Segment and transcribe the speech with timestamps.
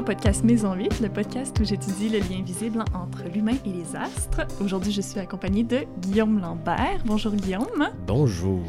[0.00, 3.94] au podcast Maison 8, le podcast où j'étudie le lien visible entre l'humain et les
[3.94, 4.46] astres.
[4.58, 7.02] Aujourd'hui, je suis accompagnée de Guillaume Lambert.
[7.04, 7.90] Bonjour Guillaume.
[8.06, 8.64] Bonjour.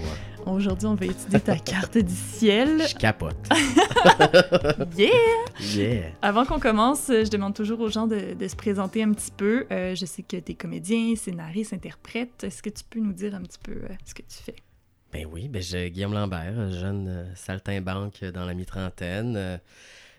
[0.46, 2.82] Aujourd'hui, on va étudier ta carte du ciel.
[2.86, 3.38] Je capote.
[4.98, 5.10] yeah!
[5.74, 6.10] Yeah.
[6.22, 9.66] Avant qu'on commence, je demande toujours aux gens de, de se présenter un petit peu.
[9.72, 12.44] Euh, je sais que tu es comédien, scénariste, interprète.
[12.44, 14.56] Est-ce que tu peux nous dire un petit peu euh, ce que tu fais?
[15.14, 19.36] Ben oui, ben je, Guillaume Lambert, jeune euh, saltimbanque dans la mi-trentaine.
[19.38, 19.58] Euh,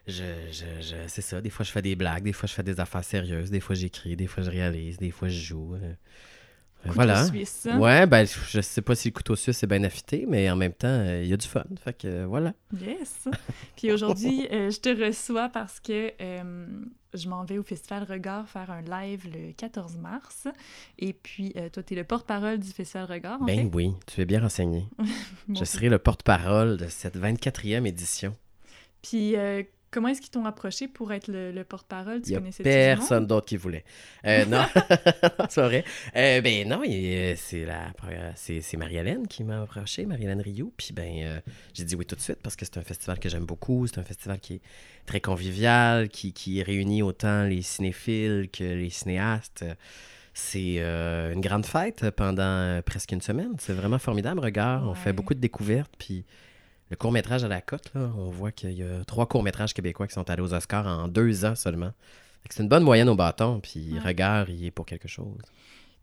[0.07, 2.63] je, je, je, c'est ça, des fois je fais des blagues, des fois je fais
[2.63, 5.75] des affaires sérieuses, des fois j'écris, des fois je réalise, des fois je joue.
[5.75, 5.79] euh.
[6.85, 7.25] Euh, Couteau voilà.
[7.27, 7.69] suisse.
[7.71, 7.79] hein?
[7.79, 10.73] Ouais, ben je sais pas si le couteau suisse est bien affûté, mais en même
[10.73, 11.63] temps, euh, il y a du fun.
[11.81, 12.55] Fait que euh, voilà.
[12.81, 13.29] Yes!
[13.77, 16.11] Puis aujourd'hui, euh, je te reçois parce que
[17.15, 20.49] je m'en vais au Festival Regard faire un live le 14 mars.
[20.99, 23.77] Et puis, euh, toi, tu es le porte-parole du Festival Regard, en Ben fait?
[23.77, 24.85] oui, tu es bien renseigné.
[24.99, 25.05] Bon.
[25.61, 28.35] Je serai le porte-parole de cette 24e édition.
[29.03, 29.63] Puis, euh,
[29.93, 32.23] comment est-ce qu'ils t'ont approché pour être le, le porte-parole?
[32.23, 32.53] Tu Il a monde?
[32.97, 33.85] personne d'autre qui voulait.
[34.27, 34.65] Euh, non,
[35.49, 35.85] c'est vrai.
[36.17, 37.93] Euh, ben non, il- c'est la
[38.35, 40.73] c'est Marie-Hélène qui m'a approché, Marie-Hélène Rio.
[40.77, 41.41] Puis ben, euh,
[41.75, 43.87] j'ai dit oui tout de suite parce que c'est un festival que j'aime beaucoup.
[43.87, 44.61] C'est un festival qui est
[45.07, 49.65] très convivial, qui, qui réunit autant les cinéphiles que les cinéastes.
[50.35, 53.53] C'est euh, une grande fête pendant euh, presque une semaine.
[53.59, 54.41] C'est vraiment formidable.
[54.41, 55.93] Regarde, on fait beaucoup de découvertes.
[55.99, 56.25] Puis
[56.93, 60.13] le court-métrage à la cote, là, on voit qu'il y a trois courts-métrages québécois qui
[60.13, 61.93] sont allés aux Oscars en deux ans seulement.
[62.51, 63.99] C'est une bonne moyenne au bâton, puis Ouais.
[64.01, 65.41] regard, il est pour quelque chose.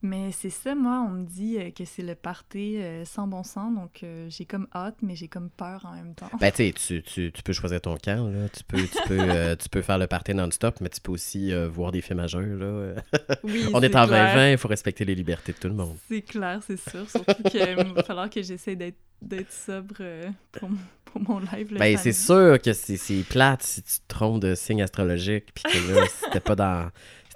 [0.02, 3.44] Mais c'est ça, moi, on me dit euh, que c'est le party euh, sans bon
[3.44, 3.75] sens.
[3.75, 6.30] Donc, euh, j'ai comme hâte, mais j'ai comme peur en même temps.
[6.39, 8.48] Ben, tu sais, tu, tu- peux choisir ton camp, là.
[8.49, 11.52] Tu peux, tu peux, euh, tu peux faire le party non-stop, mais tu peux aussi
[11.52, 13.02] euh, voir des films à jeu, là.
[13.43, 14.27] Oui, On est en clair.
[14.33, 15.98] 2020, il faut respecter les libertés de tout le monde.
[16.08, 17.09] C'est clair, c'est sûr.
[17.09, 19.98] Surtout qu'il va falloir que j'essaie d'être d'être sobre
[20.54, 20.70] pour,
[21.04, 21.76] pour mon live.
[21.77, 25.64] Ben, c'est sûr que c'est c'est plate si tu te trompes de signe astrologique, puis
[25.65, 26.89] que là, c'était pas dans...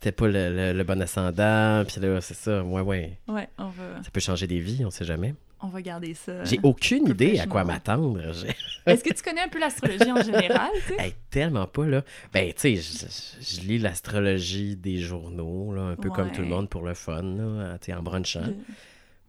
[0.03, 3.17] C'était pas le, le- le bon ascendant, puis là, c'est ça, ouais, ouais.
[3.29, 5.33] Ouais, on va, Ça peut changer des vies, on sait jamais.
[5.61, 6.43] on va garder ça.
[6.43, 8.19] J'ai aucune idée à quoi m'attendre.
[8.85, 11.01] Est-ce que tu connais un peu l'astrologie en général, tu sais?
[11.01, 12.03] Hey, tellement pas, là.
[12.33, 16.67] Ben, tu sais, je, lis l'astrologie des journaux, là, un peu comme tout le monde
[16.67, 18.43] pour le fun, là, tu sais, en brunchant.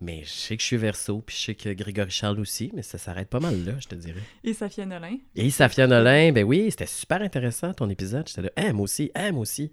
[0.01, 2.83] Mais je sais que je suis verso, puis je sais que Grégory Charles aussi, mais
[2.83, 4.19] ça s'arrête pas mal là, je te dirais.
[4.43, 5.19] Et Safia Nolin.
[5.37, 8.27] Et Safia Nolin, ben oui, c'était super intéressant ton épisode.
[8.27, 9.73] J'étais là, ah, moi aussi, ah, moi aussi.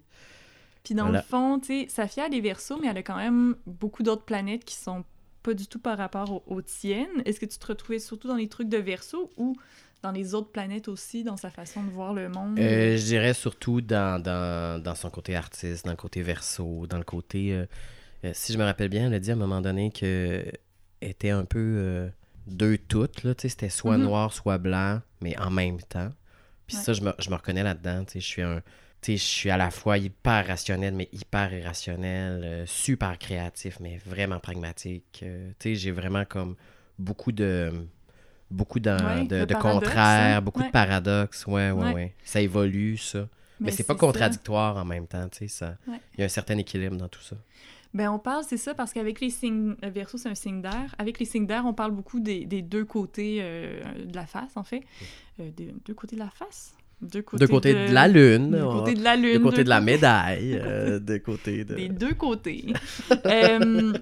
[0.84, 1.18] Puis dans Voilà.
[1.20, 4.24] le fond, tu sais, Safia, elle est verso, mais elle a quand même beaucoup d'autres
[4.24, 5.04] planètes qui sont
[5.42, 7.22] pas du tout par rapport aux, aux tiennes.
[7.24, 9.56] Est-ce que tu te retrouvais surtout dans les trucs de verso ou
[10.02, 12.58] dans les autres planètes aussi, dans sa façon de voir le monde?
[12.58, 16.98] Euh, je dirais surtout dans, dans, dans son côté artiste, dans le côté verso, dans
[16.98, 17.52] le côté.
[17.52, 17.66] euh,
[18.24, 20.44] euh, si je me rappelle bien, elle a dit à un moment donné que
[21.00, 22.10] était un peu
[22.46, 24.04] deux toutes, là, tu sais, c'était soit Mhm.
[24.04, 26.10] noir, soit blanc, mais en même temps.
[26.68, 26.82] Puis Ouais.
[26.82, 28.62] ça, je me, je me reconnais là-dedans, tu sais, je suis un.
[29.04, 34.38] Je suis à la fois hyper rationnel, mais hyper irrationnel, euh, super créatif, mais vraiment
[34.38, 35.20] pragmatique.
[35.24, 36.54] euh, j'ai vraiment comme
[36.98, 37.72] beaucoup de.
[38.50, 40.40] Beaucoup de, Ouais, de, le de paradoxe, contraires, hein.
[40.42, 40.66] beaucoup Ouais.
[40.66, 41.46] de paradoxes.
[41.46, 42.14] Ouais, ouais, Ouais.
[42.22, 43.26] Ça évolue, ça.
[43.58, 43.98] Mais, c'est pas ça.
[44.00, 45.66] contradictoire en même temps, tu sais.
[45.88, 47.36] Il y a un certain équilibre dans tout ça.
[47.94, 49.74] Ben, on parle, c'est ça, parce qu'avec les signes...
[49.82, 50.94] Verseau, c'est un signe d'air.
[50.98, 54.56] Avec les signes d'air, on parle beaucoup des, des deux côtés euh, de la face,
[54.56, 54.82] en fait.
[55.40, 56.74] Euh, des deux côtés de la face?
[57.02, 59.34] Deux côtés, de côté de, la lune, Deux on- côtés de la lune.
[59.34, 61.74] de côté de la médaille, euh, de côté de...
[61.74, 62.66] Des deux côtés.
[63.26, 63.92] Euh,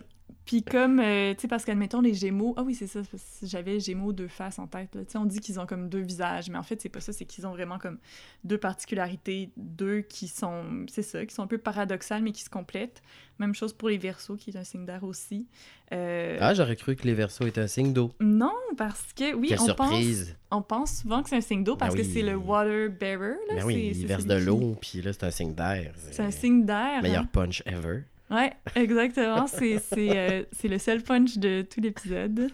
[0.51, 3.47] Puis comme, euh, tu sais, parce qu'admettons les Gémeaux, ah oui, c'est ça, parce que
[3.47, 4.91] j'avais Gémeaux deux faces en tête.
[4.91, 7.13] Tu sais, on dit qu'ils ont comme deux visages, mais en fait, c'est pas ça,
[7.13, 7.99] c'est qu'ils ont vraiment comme
[8.43, 12.51] deux particularités, deux qui sont, c'est ça, qui sont un peu paradoxales, mais qui se
[12.51, 13.01] complètent.
[13.39, 15.47] Même chose pour les Verseaux, qui est un signe d'air aussi.
[15.93, 18.13] Euh, Ah, j'aurais cru que les versos étaient un signe d'eau.
[18.21, 20.05] Non, parce que, oui, Quelle on pense,
[20.51, 22.13] on pense souvent que c'est un signe d'eau parce Ben que oui.
[22.13, 23.37] c'est le water bearer.
[23.49, 25.93] Là, Ben oui, il verse de qui- l'eau, puis là, c'est un signe d'air.
[26.11, 27.03] C'est un signe d'air.
[27.03, 27.29] Meilleur hein.
[27.33, 28.03] punch ever.
[28.31, 29.47] Ouais, exactement.
[29.61, 32.51] Euh, c'est le seul punch de tout l'épisode.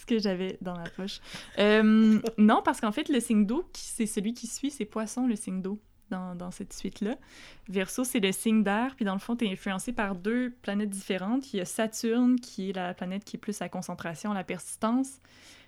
[0.00, 1.20] Ce que j'avais dans ma poche.
[1.58, 5.36] Euh, non, parce qu'en fait, le signe d'eau, c'est celui qui suit, c'est poisson, le
[5.36, 5.78] signe d'eau,
[6.10, 7.16] dans, dans cette suite-là.
[7.68, 10.90] Verseau, c'est le signe d'air, puis dans le fond, tu es influencé par deux planètes
[10.90, 11.52] différentes.
[11.52, 15.20] Il y a Saturne, qui est la planète qui est plus la concentration, la persistance.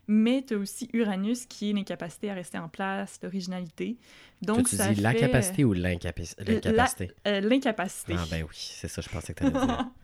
[0.08, 3.96] Mais tu as aussi Uranus, qui est l'incapacité à rester en place, l'originalité.
[4.42, 7.10] Donc, tu ça dis la fait, capacité ou la- l'incapacité?
[7.26, 8.14] euh, l'incapacité.
[8.16, 9.86] Ah ben oui, c'est ça, je pensais que tu allais dire.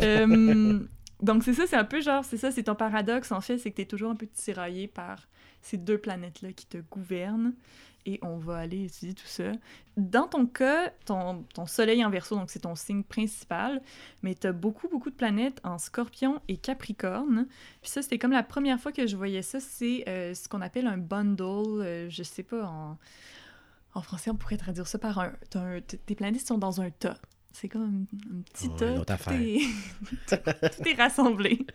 [0.00, 0.80] Euh,
[1.20, 3.70] donc c'est ça, c'est un peu genre, c'est ça, c'est ton paradoxe en fait, c'est
[3.70, 5.28] que tu es toujours un peu tiraillé par
[5.62, 7.54] ces deux planètes-là qui te gouvernent.
[8.04, 9.52] Et on va aller étudier tout ça.
[9.96, 13.80] Dans ton cas, ton, soleil en verso, donc c'est ton signe principal,
[14.22, 17.46] mais tu as beaucoup, beaucoup de planètes en scorpion et capricorne.
[17.80, 20.62] Puis ça, c'était comme la première fois que je voyais ça, c'est euh, ce qu'on
[20.62, 22.98] appelle un bundle, euh, je sais pas, en,
[23.94, 25.32] En français, on pourrait traduire ça par un.
[25.86, 27.18] tes planètes sont dans un tas.
[27.52, 28.90] C'est comme un, petit Ouais, tas.
[28.92, 29.60] une autre tout est-
[30.76, 31.66] tout est rassemblé.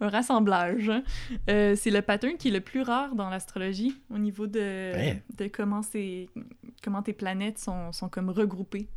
[0.00, 0.88] Un rassemblage.
[0.90, 1.02] hein.
[1.48, 5.22] Euh, c'est le pattern qui est le plus rare dans l'astrologie au niveau de, Ouais.
[5.38, 6.28] de comment, c'est-
[6.82, 8.88] comment tes planètes sont, sont comme regroupées.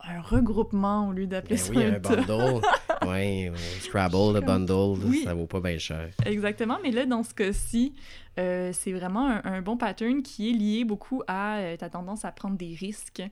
[0.00, 2.60] Un regroupement au lieu d'appeler Ben ça oui, un un.
[3.10, 3.50] oui,
[3.80, 5.22] Scrabble, le bundle, Oui.
[5.24, 6.10] ça vaut pas bien cher.
[6.24, 7.92] Exactement, mais là, dans ce cas-ci,
[8.38, 12.24] euh, c'est vraiment un, un bon pattern qui est lié beaucoup à euh, ta tendance
[12.26, 13.22] à prendre des risques.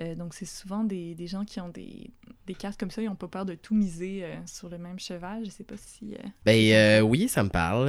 [0.00, 2.10] Euh, donc, c'est souvent des, des gens qui ont des,
[2.46, 5.44] des cartes comme ça, ils n'ont pas peur de tout miser sur le même cheval.
[5.44, 6.14] Je sais pas si...
[6.44, 7.88] Ben oui, ça me parle.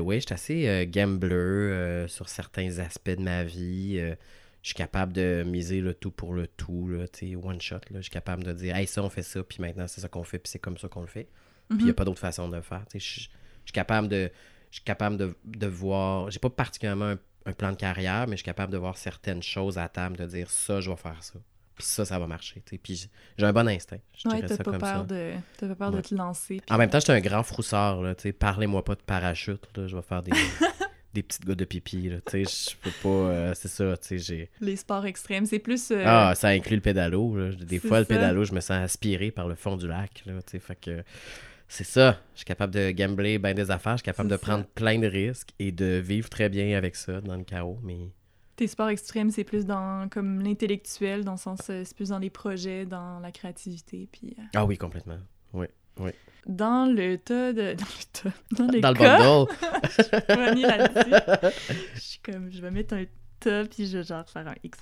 [0.00, 4.00] Oui, je suis assez gambler sur certains aspects de ma vie.
[4.64, 7.04] Je suis capable de miser le tout pour le tout, là,
[7.42, 7.76] one shot.
[7.90, 7.98] Là.
[7.98, 10.24] Je suis capable de dire, hey, ça, on fait ça, puis maintenant, c'est ça qu'on
[10.24, 11.28] fait, puis c'est comme ça qu'on le fait.
[11.68, 11.94] Puis il n'y a mhm.
[11.94, 12.82] pas d'autre façon de le faire.
[12.94, 13.02] Je je
[13.70, 14.30] suis capable de.
[14.70, 16.30] Je suis capable de, de voir.
[16.30, 19.42] J'ai pas particulièrement un, un plan de carrière, mais je suis capable de voir certaines
[19.42, 21.38] choses à table, de dire ça, je vais faire ça.
[21.74, 22.62] Puis ça, ça va marcher.
[22.64, 23.98] Puis j'ai- un bon instinct.
[24.16, 25.02] Je Ouais, t'as ça pas comme peur, ça.
[25.04, 25.32] de,
[25.68, 26.60] pas peur de te lancer.
[26.70, 28.00] En même temps, j'étais un grand froussard,
[28.38, 30.30] parlez-moi pas de parachute, là, je vais faire des,
[31.14, 34.06] des petites gouttes de pipi, là, tu sais, je peux pas, euh, c'est ça, tu
[34.08, 34.50] sais, j'ai...
[34.60, 35.90] Les sports extrêmes, c'est plus...
[35.90, 37.50] euh, Ah, ça inclut le pédalo, là.
[37.54, 40.50] des fois, le pédalo, je me sens aspiré par le fond du lac, là, tu
[40.52, 41.02] sais, fait que...
[41.66, 44.64] C'est ça, je suis capable de gambler bien des affaires, je suis capable de prendre
[44.66, 48.10] plein de risques et de vivre très bien avec ça dans le chaos, mais...
[48.56, 51.60] Tes sports extrêmes, c'est plus dans comme l'intellectuel, dans le sens...
[51.70, 54.36] euh, c'est plus dans les projets, dans la créativité, puis...
[54.54, 55.18] Ah oui, complètement.
[55.52, 55.66] Oui.
[56.46, 57.74] Dans le tas de...
[57.76, 58.32] Dans le tas...
[58.52, 60.36] Dans le Dans le cas...
[60.36, 61.50] bundle, là-dessus.
[61.94, 63.04] je suis comme, je vais mettre un
[63.40, 64.78] tas, puis je vais genre faire un X.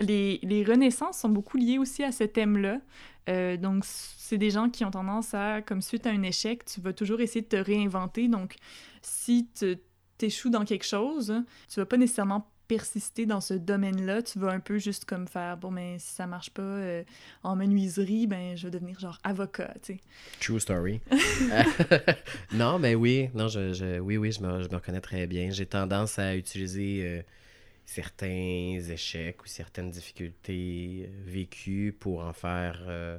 [0.00, 2.80] Les, les renaissances sont beaucoup liées aussi à ce thème-là.
[3.28, 6.80] Euh, donc, c'est des gens qui ont tendance à, comme suite à un échec, tu
[6.80, 8.28] vas toujours essayer de te réinventer.
[8.28, 8.56] Donc,
[9.02, 9.76] si tu
[10.20, 11.34] échoues dans quelque chose,
[11.68, 15.56] tu vas pas nécessairement persister dans ce domaine-là, tu vas un peu juste comme faire
[15.56, 17.04] bon mais si ça marche pas euh,
[17.42, 20.00] en menuiserie, ben je vais devenir genre avocat, tu sais.
[20.40, 21.00] True story.
[22.52, 25.50] Non, mais oui, non, je, je- oui, oui, je me, je me reconnais très bien.
[25.50, 27.22] J'ai tendance à utiliser euh,
[27.84, 33.18] certains échecs ou certaines difficultés euh, vécues pour en faire euh,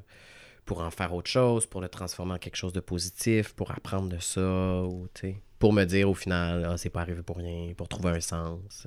[0.66, 4.10] pour en faire autre chose, pour le transformer en quelque chose de positif, pour apprendre
[4.10, 7.38] de ça, ou tu sais, pour me dire au final, ah, c'est pas arrivé pour
[7.38, 8.86] rien, pour trouver un sens.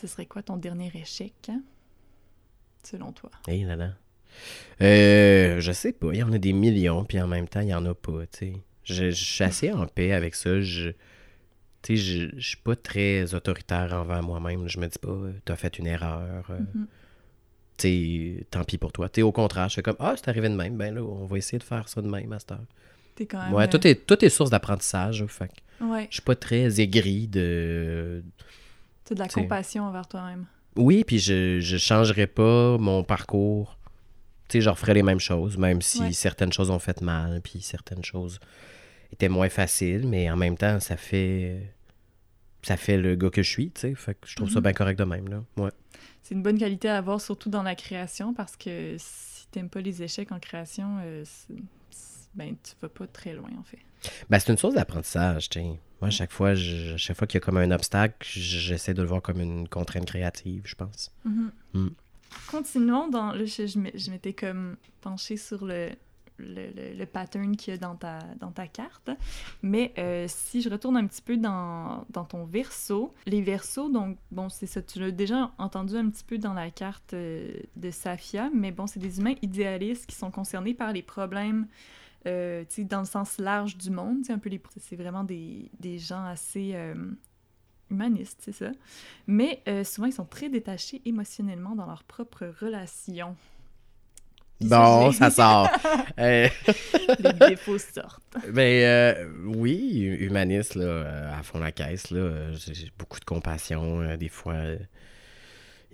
[0.00, 1.62] Ce serait quoi ton dernier échec, hein,
[2.82, 3.30] selon toi?
[3.48, 3.90] Hé là là.
[4.82, 7.68] Euh, je sais pas, il y en a des millions, puis en même temps, il
[7.68, 8.52] y en a pas, tu sais.
[8.82, 10.60] Je, je suis assez en paix avec ça.
[10.60, 10.90] Je,
[11.82, 14.68] tu sais, je, je suis pas très autoritaire envers moi-même.
[14.68, 16.44] Je me dis pas, euh, t'as fait une erreur.
[16.50, 16.86] euh, Mhm.
[17.76, 19.08] Tu sais, tant pis pour toi.
[19.08, 20.76] Tu au contraire, je fais comme, ah, c'est arrivé de même.
[20.76, 22.58] Ben là, on va essayer de faire ça de même, master.
[23.16, 23.52] T'es quand même...
[23.54, 25.24] Ouais, euh, tout est, tout est source d'apprentissage.
[25.26, 25.50] Fait
[25.80, 28.22] Ouais, je suis pas très aigri de,
[29.04, 29.42] t'as de la T'sais.
[29.42, 30.46] compassion envers toi-même.
[30.76, 33.78] Oui, puis je je changerai pas mon parcours.
[34.48, 36.12] Tu sais, je referais les mêmes choses, même si Ouais.
[36.12, 38.38] certaines choses ont fait mal, puis certaines choses
[39.12, 41.72] étaient moins faciles, mais en même temps, ça fait
[42.62, 43.94] ça fait le gars que je suis, tu sais.
[43.94, 44.62] Fait que je trouve ça Mhm.
[44.64, 45.42] bien correct de même, là.
[45.58, 45.70] Ouais.
[46.22, 49.82] C'est une bonne qualité à avoir, surtout dans la création, parce que si t'aimes pas
[49.82, 51.52] les échecs en création, euh, c'est-
[51.90, 53.78] c'est- ben, tu vas pas très loin, en fait.
[54.30, 55.66] Ben, c'est une source d'apprentissage, tu sais.
[56.00, 59.08] Moi, chaque fois, je- chaque fois qu'il y a comme un obstacle, j'essaie de le
[59.08, 61.10] voir comme une contrainte créative, je pense.
[61.24, 61.88] Mm.
[62.50, 63.32] Continuons dans...
[63.32, 65.90] Là, je, je m'étais comme penchée sur le,
[66.38, 69.10] le, le- le pattern qu'il y a dans ta, dans ta carte.
[69.62, 74.18] Mais euh, si je retourne un petit peu dans, dans ton verso, les versos, donc,
[74.30, 77.90] bon, c'est ça, tu l'as déjà entendu un petit peu dans la carte euh, de
[77.90, 81.66] Safia, mais bon, c'est des humains idéalistes qui sont concernés par les problèmes,
[82.26, 84.60] euh, dans le sens large du monde, un peu les...
[84.78, 86.72] C'est vraiment des, des gens assez...
[86.74, 86.94] euh,
[87.90, 88.70] humanistes, c'est ça.
[89.26, 93.36] Mais euh, souvent, ils sont très détachés émotionnellement dans leurs propres relations.
[94.60, 95.68] Bon, ça sort.
[96.18, 96.48] Euh,
[97.18, 98.22] Les défauts sortent.
[98.52, 102.90] Ben euh, oui, hu- humaniste, là, euh, à fond la caisse, là, euh, j'ai j'ai
[102.98, 104.00] beaucoup de compassion.
[104.00, 104.78] euh, des fois, euh,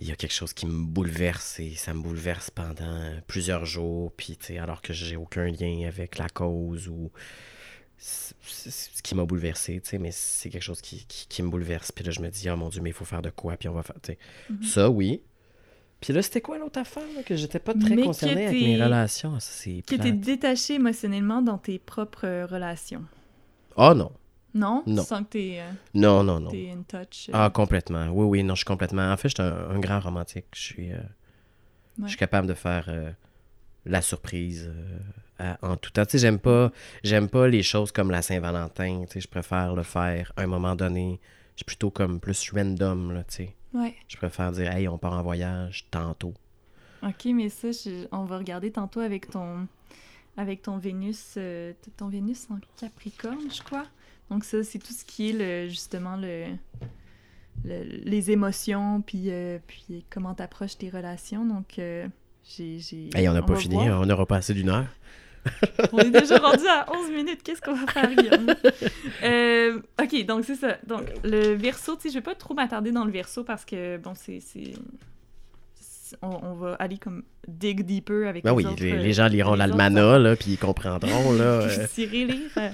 [0.01, 4.11] il y a quelque chose qui me bouleverse et ça me bouleverse pendant plusieurs jours,
[4.17, 7.11] puis alors que j'ai aucun lien avec la cause ou
[7.99, 11.91] ce qui m'a bouleversé, tu sais, mais c'est quelque chose qui, qui, qui me bouleverse.
[11.91, 13.69] Puis là, je me dis, oh mon Dieu, mais il faut faire de quoi, puis
[13.69, 14.17] on va faire, tu sais.
[14.49, 14.63] Mhm.
[14.63, 15.21] Ça, oui.
[15.99, 18.59] Puis là, c'était quoi l'autre affaire, là, que j'étais pas très Mais que concerné avec
[18.59, 19.33] mes relations?
[19.35, 20.19] Ah, ça, c'est plate.
[20.19, 23.03] détaché émotionnellement dans tes propres euh, relations.
[23.77, 24.11] Oh non.
[24.53, 24.83] Non?
[24.85, 25.01] Non.
[25.03, 26.49] Tu sens que t'es euh, Non, non, non.
[26.51, 27.29] t'es in touch.
[27.29, 28.07] euh, Ah, complètement.
[28.09, 29.11] Oui, oui, non, je suis complètement.
[29.11, 30.45] En fait, je suis un, un grand romantique.
[30.53, 30.97] Je suis, euh,
[32.03, 32.89] je suis capable de faire
[33.85, 34.71] la surprise
[35.39, 36.05] à- en tout temps.
[36.05, 36.71] Tu sais, j'aime pas,
[37.03, 39.03] j'aime pas les choses comme la Saint-Valentin.
[39.07, 41.19] Tu sais, je préfère le faire à un moment donné.
[41.55, 43.55] Je suis plutôt comme plus random, là, tu sais.
[43.73, 43.95] Ouais.
[44.07, 46.33] Je préfère dire, hey, on part en voyage tantôt.
[47.03, 49.67] Ok, mais ça, je- on va regarder tantôt avec ton,
[50.37, 53.85] avec ton Vénus, euh, ton Vénus en Capricorne, je crois.
[54.31, 56.45] Donc ça, c'est tout ce qui est le, justement le,
[57.65, 61.45] le- les émotions, puis, euh, puis comment t'approches tes relations.
[61.45, 62.07] Donc euh,
[62.43, 63.09] j'ai, j'ai.
[63.13, 64.01] Hey, on n'a pas fini, voir.
[64.01, 64.87] on n'aura pas assez d'une heure.
[65.91, 67.41] On est déjà rendu à 11 minutes.
[67.43, 68.53] Qu'est-ce qu'on va faire, Guillaume?
[69.23, 70.77] Euh, ok, donc c'est ça.
[70.87, 73.97] Donc, le verso, tu sais, je vais pas trop m'attarder dans le verso parce que,
[73.97, 74.39] bon, c'est.
[76.21, 79.13] On, on va aller comme dig deeper avec Ben les oui, autres, les, euh, les
[79.13, 81.43] gens liront l'almanach, puis ils comprendront, là.
[81.61, 81.87] euh.
[81.97, 82.35] Lire.
[82.57, 82.69] euh,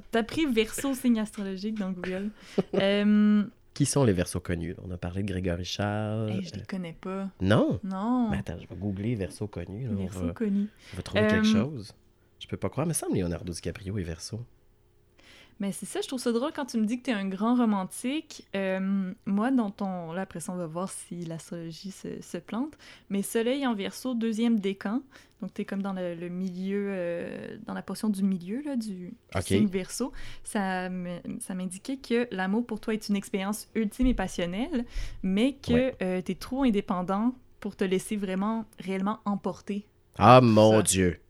[0.10, 2.30] T'as pris verso signe astrologique dans Google.
[2.74, 3.44] Euh,
[3.74, 4.74] Qui sont les versos connus?
[4.86, 6.30] On a parlé de Grégory Charles.
[6.30, 7.28] hey, je les connais pas.
[7.40, 7.78] Non?
[7.84, 8.30] Non.
[8.30, 9.86] Ben attends, je vais googler versos connus.
[9.86, 10.68] là, on, verso va, connu.
[10.92, 11.92] on va trouver quelque chose.
[12.38, 14.40] Je peux pas croire, mais ça me semble Leonardo DiCaprio est verso.
[15.60, 17.28] Mais c'est ça, je trouve ça drôle quand tu me dis que tu es un
[17.28, 18.46] grand romantique.
[18.56, 20.12] Euh, moi, dans ton.
[20.12, 22.76] Là, après ça, on va voir si l'astrologie se, se plante.
[23.08, 25.00] Mais Soleil en verso, deuxième décan.
[25.40, 28.76] Donc, tu es comme dans le, le milieu, euh, dans la portion du milieu là,
[28.76, 30.12] du, signe verso.
[30.42, 34.84] Ça m'indiquait que l'amour pour toi est une expérience ultime et passionnelle,
[35.22, 36.22] mais que Ouais.
[36.22, 39.86] tu es trop indépendant pour te laisser vraiment, réellement emporter.
[40.18, 40.82] Ah mon ça.
[40.82, 41.20] Dieu!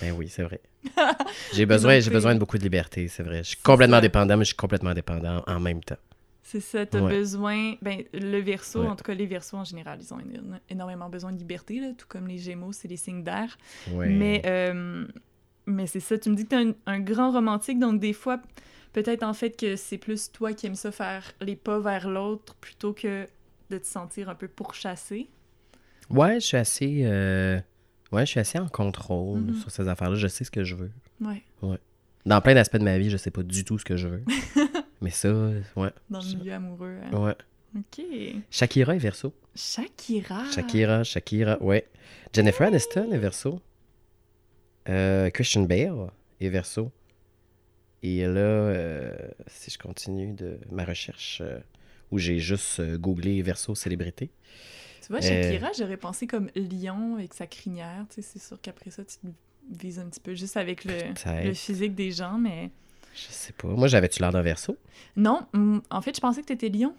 [0.00, 0.60] Ben oui, c'est vrai.
[1.52, 3.38] J'ai besoin, j'ai besoin de beaucoup de liberté, c'est vrai.
[3.38, 4.00] Je suis complètement ça.
[4.02, 5.98] dépendant, mais je suis complètement dépendant en même temps.
[6.42, 7.10] C'est ça, t'as Ouais.
[7.18, 7.74] besoin.
[7.82, 8.88] Ben, le verso, Ouais.
[8.88, 11.88] en tout cas, les versos en général, ils ont éno- énormément besoin de liberté, là,
[11.96, 13.56] tout comme les gémeaux, c'est les signes d'air.
[13.92, 14.08] Ouais.
[14.08, 15.06] Mais, euh,
[15.66, 18.40] mais c'est ça, tu me dis que t'es un, un grand romantique, donc des fois,
[18.92, 22.56] peut-être en fait que c'est plus toi qui aimes ça faire les pas vers l'autre
[22.56, 23.26] plutôt que
[23.70, 25.28] de te sentir un peu pourchassé.
[26.08, 27.02] Ouais, je suis assez.
[27.04, 27.60] euh,
[28.12, 29.54] Ouais, je suis assez en contrôle Mhm.
[29.60, 30.16] sur ces affaires-là.
[30.16, 30.90] Je sais ce que je veux.
[31.20, 31.42] Ouais,
[32.26, 34.24] Dans plein d'aspects de ma vie, je sais pas du tout ce que je veux.
[35.00, 35.32] mais ça,
[35.76, 35.90] ouais.
[36.10, 36.96] dans le milieu amoureux.
[37.12, 37.16] hein.
[37.16, 37.34] Ouais.
[37.76, 38.04] Ok.
[38.50, 39.32] Shakira est verso.
[39.54, 40.44] Shakira.
[40.50, 41.86] Shakira, Shakira, ouais.
[42.32, 43.60] Jennifer Aniston est verso.
[44.88, 46.90] Euh, Christian Bale est verso.
[48.02, 51.58] Et là, euh, si je continue de ma recherche, euh,
[52.10, 54.30] où j'ai juste euh, googlé verso célébrité.
[55.10, 58.06] Tu vois, Euh, Shakira, j'aurais pensé comme lion avec sa crinière.
[58.10, 59.26] Tu sais, c'est sûr qu'après ça, tu te
[59.82, 62.70] vises un petit peu juste avec le, physique des gens, mais...
[63.12, 63.66] Je sais pas.
[63.66, 64.76] Moi, j'avais-tu l'air d'un verso?
[65.16, 65.46] Non,
[65.90, 66.94] en fait, je pensais que t'étais lion.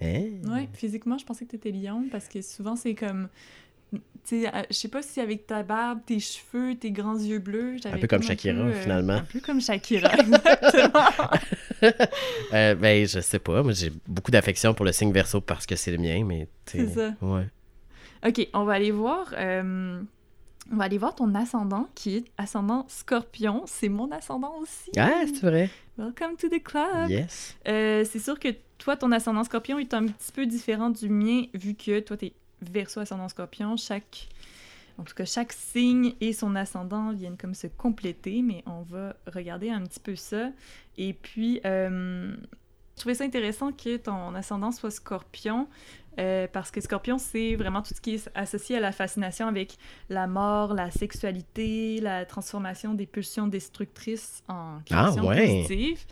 [0.00, 0.30] Hein?
[0.46, 3.28] Ouais, physiquement, je pensais que t'étais lion parce que souvent, c'est comme...
[4.32, 7.78] Euh, je sais pas si avec ta barbe, tes cheveux, tes grands yeux bleus...
[7.82, 9.14] j'avais peu comme un Shakira, peu, euh, finalement.
[9.14, 11.10] Un peu comme Shakira, exactement.
[12.52, 13.62] Euh, ben, je sais pas.
[13.62, 16.46] Moi, j'ai beaucoup d'affection pour le signe verso parce que c'est le mien, mais.
[16.66, 17.14] C'est ça.
[17.22, 17.46] Ouais.
[18.26, 19.32] OK, on va aller voir...
[19.38, 20.00] euh,
[20.70, 23.62] On va aller voir ton ascendant, qui est ascendant scorpion.
[23.66, 24.90] C'est mon ascendant aussi.
[24.98, 25.70] Ah, c'est vrai?
[25.96, 27.08] Welcome to the club.
[27.08, 27.56] Yes.
[27.66, 31.44] Euh, c'est sûr que toi, ton ascendant scorpion est un petit peu différent du mien,
[31.54, 33.76] vu que toi, t'es verso ascendant scorpion.
[33.76, 34.28] Chaque,
[34.98, 39.16] en tout cas, chaque signe et son ascendant viennent comme se compléter, mais on va
[39.26, 40.50] regarder un petit peu ça.
[40.98, 42.34] Et puis, euh,
[42.96, 45.68] je trouvais ça intéressant que ton ascendant soit scorpion,
[46.18, 49.78] euh, parce que scorpion, c'est vraiment tout ce qui est associé à la fascination avec
[50.10, 55.62] la mort, la sexualité, la transformation des pulsions destructrices en Ah, création ouais.
[55.62, 56.04] positive.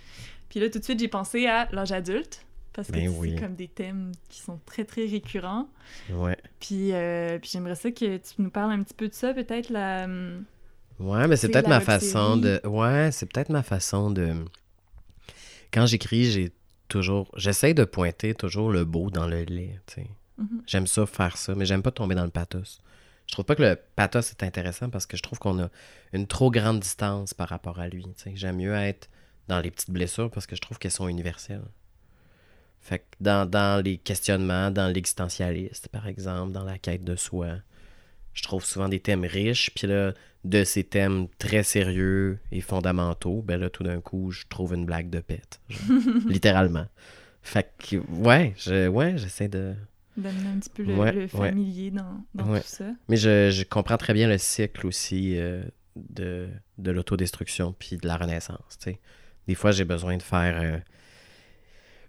[0.49, 2.47] Puis là, tout de suite, j'ai pensé à l'âge adulte,
[2.79, 5.69] parce que Ben c'est comme des thèmes qui sont très, très récurrents.
[6.11, 6.37] Ouais.
[6.61, 9.69] Puis, euh, puis j'aimerais ça que tu nous parles un petit peu de ça, peut-être
[9.71, 10.05] la...
[10.05, 10.45] hum,
[11.01, 12.61] Ouais, mais c'est peut-être ma façon de.
[12.65, 14.45] Ouais, c'est peut-être ma façon de.
[15.73, 16.53] Quand j'écris, j'ai
[16.89, 17.31] toujours.
[17.37, 20.07] J'essaie de pointer toujours le beau dans le lait, tu sais.
[20.39, 20.63] mhm.
[20.67, 22.81] J'aime ça, faire ça, mais j'aime pas tomber dans le pathos.
[23.27, 25.69] Je trouve pas que le pathos est intéressant parce que je trouve qu'on a
[26.13, 28.07] une trop grande distance par rapport à lui.
[28.35, 29.09] J'aime mieux être
[29.49, 31.65] dans les petites blessures parce que je trouve qu'elles sont universelles.
[32.81, 37.57] Fait que dans, dans les questionnements, dans l'existentialiste, par exemple, dans la quête de soi,
[38.35, 40.13] je trouve souvent des thèmes riches, puis là,
[40.45, 44.87] de ces thèmes très sérieux et fondamentaux, ben là, tout d'un coup, je trouve une
[44.87, 45.61] blague de pète.
[46.27, 46.87] littéralement.
[47.43, 49.75] Fait que, ouais, je, ouais, j'essaie de...
[50.17, 51.29] D'amener un petit peu le, Ouais, le ouais.
[51.29, 52.61] familier dans, dans Ouais.
[52.61, 52.87] tout ça.
[53.09, 55.63] Mais je, je comprends très bien le cycle aussi euh,
[55.97, 58.79] de, de l'autodestruction puis de la renaissance.
[58.81, 59.01] tu sais.
[59.47, 60.79] Des fois, j'ai besoin de faire euh,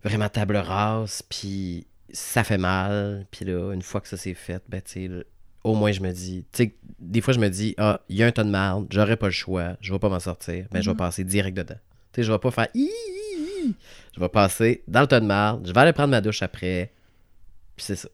[0.03, 3.25] vraiment table rase, puis ça fait mal.
[3.31, 5.11] Puis là, une fois que ça c'est fait, ben, tu
[5.63, 8.23] au moins je me dis, tu sais, des fois je me dis, ah, il y
[8.23, 10.81] a un tas de merde, j'aurais pas le choix, je vais pas m'en sortir, ben,
[10.81, 10.97] je vais Mhm.
[10.97, 11.75] passer direct dedans.
[12.13, 13.75] Tu sais, je vais pas faire, Hi, hi, hi.
[14.15, 16.91] je vais passer dans le tas de merde, je vais aller prendre ma douche après,
[17.75, 18.07] puis c'est ça.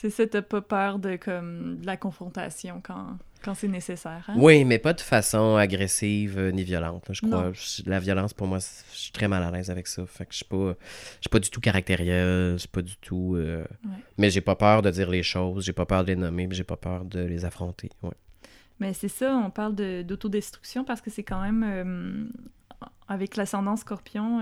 [0.00, 4.24] C'est ça, t'as pas peur de, comme, de la confrontation quand, quand c'est nécessaire.
[4.28, 4.34] Hein?
[4.38, 7.08] Oui, mais pas de façon agressive euh, ni violente.
[7.08, 7.50] là, je crois.
[7.52, 10.06] Je- la violence, pour moi, je suis très mal à l'aise avec ça.
[10.06, 12.52] Fait que je suis pas, je suis pas du tout caractériel.
[12.52, 13.34] Je suis pas du tout.
[13.34, 13.90] euh, Ouais.
[14.18, 15.64] Mais j'ai pas peur de dire les choses.
[15.64, 16.46] J'ai pas peur de les nommer.
[16.52, 17.90] J'ai pas peur de les affronter.
[18.04, 18.14] Ouais.
[18.78, 21.64] Mais c'est ça, on parle de- d'autodestruction parce que c'est quand même.
[21.66, 22.24] euh,
[23.08, 24.40] avec l'ascendant scorpion,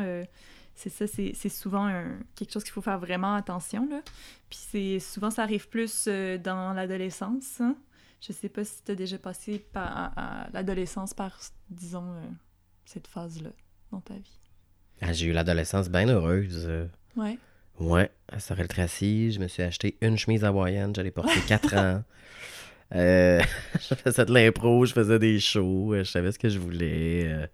[0.76, 3.88] c'est ça, c'est souvent un- quelque chose qu'il faut faire vraiment attention.
[3.90, 4.00] Là.
[4.50, 7.61] Puis c'est souvent, ça arrive plus euh, dans l'adolescence.
[7.61, 7.75] hein.
[8.21, 11.38] Je sais pas si tu as déjà passé par, à, à l'adolescence par,
[11.71, 12.21] disons, euh,
[12.85, 13.50] cette phase-là
[13.92, 14.38] dans ta vie.
[15.02, 16.64] Ah, j'ai eu l'adolescence bien heureuse.
[16.68, 16.87] euh.
[17.16, 17.38] Ouais.
[17.78, 20.95] Ouais, à Sorel-Tracy, je me suis acheté une chemise hawaïenne.
[20.95, 22.02] J'allais porter 4 ans.
[22.95, 23.40] Euh,
[23.75, 27.49] je faisais de l'impro, je faisais des shows, je savais ce que je voulais.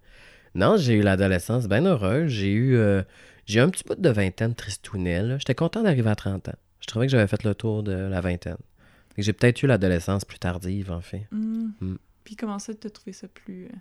[0.55, 2.29] Non, j'ai eu l'adolescence bien heureuse.
[2.29, 3.03] J'ai eu, euh,
[3.45, 5.37] j'ai un petit bout de vingtaine tristounelle.
[5.39, 6.55] J'étais content d'arriver à 30 ans.
[6.79, 8.57] Je trouvais que j'avais fait le tour de la vingtaine.
[9.17, 11.27] J'ai peut-être eu l'adolescence plus tardive, en fait.
[11.31, 11.69] Hmm.
[11.79, 11.97] Mm.
[12.23, 13.75] Puis comment ça, tu as trouvé ça plus, euh,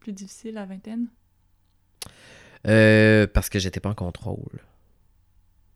[0.00, 1.06] plus difficile à la vingtaine?
[2.66, 4.60] Euh, parce que j'étais pas en contrôle.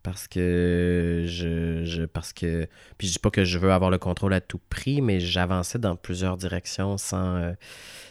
[0.02, 2.66] Parce que je, je parce que
[2.97, 5.78] puis je dis pas que je veux avoir le contrôle à tout prix, mais j'avançais
[5.78, 7.52] dans plusieurs directions sans euh,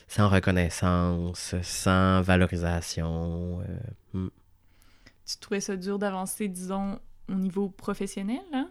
[0.07, 3.61] sans reconnaissance, sans valorisation.
[3.61, 3.65] euh,
[4.13, 4.29] hmm.
[5.25, 8.69] Tu trouvais ça dur d'avancer, disons, au niveau professionnel, hein?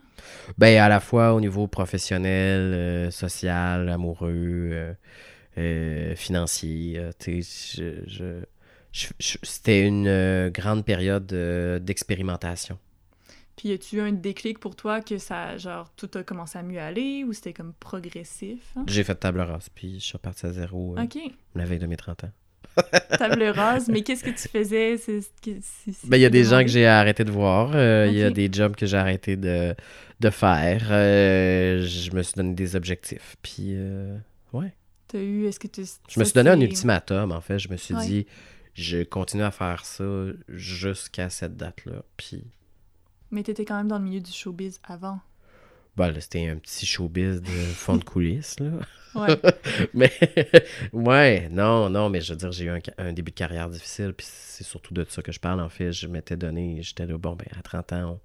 [0.57, 4.95] Ben à la fois au niveau professionnel, euh, social, amoureux,
[6.17, 7.01] financier.
[7.19, 8.45] tu sais, je, je-
[8.93, 11.27] je- je- c'était une grande période
[11.83, 12.79] d'expérimentation.
[13.59, 16.79] Puis, as-tu eu un déclic pour toi que ça, genre, tout a commencé à mieux
[16.81, 18.61] aller ou c'était comme progressif?
[18.77, 18.85] hein?
[18.87, 21.19] J'ai fait table rase, puis je suis reparti à zéro euh, Ok,
[21.57, 22.31] la veille de mes 30 ans.
[23.19, 24.97] table rase, mais qu'est-ce que tu faisais?
[24.97, 25.33] C'est-
[26.05, 28.31] Ben, il y a des gens que j'ai arrêté de voir, euh, il y a
[28.31, 29.75] des jobs que j'ai arrêté de,
[30.21, 30.87] de faire.
[30.93, 34.17] euh, je me suis donné des objectifs, puis euh,
[34.53, 34.73] ouais.
[35.09, 35.83] T'as eu, est-ce que tu...
[36.09, 37.59] Je me suis donné un ultimatum, en fait.
[37.59, 38.07] Je me suis Ouais.
[38.07, 38.27] dit,
[38.75, 40.05] je continue à faire ça
[40.49, 42.03] jusqu'à cette date-là.
[42.17, 42.45] Puis,
[43.31, 45.21] Mais t'étais quand même dans le milieu du showbiz avant.
[45.97, 48.71] ben, là, c'était un petit showbiz de fond de coulisses, là.
[49.15, 49.41] Ouais,
[49.95, 50.13] mais,
[50.93, 54.13] ouais, non, non, mais je veux dire, j'ai eu un, un début de carrière difficile,
[54.13, 55.93] puis c'est surtout de ça que je parle, en fait.
[55.93, 58.21] Je m'étais donné, j'étais là, bon, ben, à 30 ans, on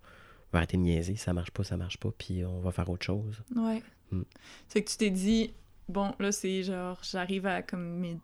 [0.51, 3.05] va arrêter de niaiser, ça marche pas, ça marche pas, puis on va faire autre
[3.05, 3.41] chose.
[3.55, 3.81] ouais.
[4.11, 4.21] Mm.
[4.67, 5.53] C'est que tu t'es dit,
[5.89, 8.17] bon, là, c'est genre, j'arrive à comme mes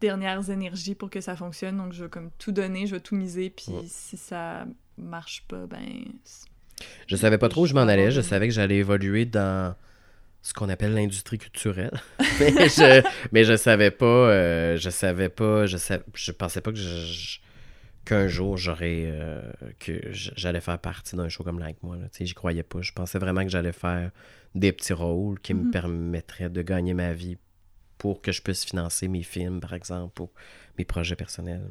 [0.00, 3.14] dernières énergies pour que ça fonctionne, donc je vais comme tout donner, je vais tout
[3.14, 4.66] miser, puis si ça
[4.98, 6.04] marche pas, ben...
[7.06, 9.74] Je savais pas trop où je m'en allais, je savais que j'allais évoluer dans
[10.40, 11.92] ce qu'on appelle l'industrie culturelle.
[12.40, 17.38] mais, je, mais je savais pas, euh, je savais pas, je, pensais pas que je-
[18.04, 19.42] qu'un jour j'aurais euh,
[19.78, 21.96] que j'allais faire partie d'un show comme Like Moi.
[21.98, 22.08] là.
[22.10, 22.80] Tu sais, J'y croyais pas.
[22.82, 24.10] Je pensais vraiment que j'allais faire
[24.56, 25.70] des petits rôles qui me Mhm.
[25.70, 27.38] permettraient de gagner ma vie
[27.98, 30.30] pour que je puisse financer mes films, par exemple, ou
[30.76, 31.62] mes projets personnels.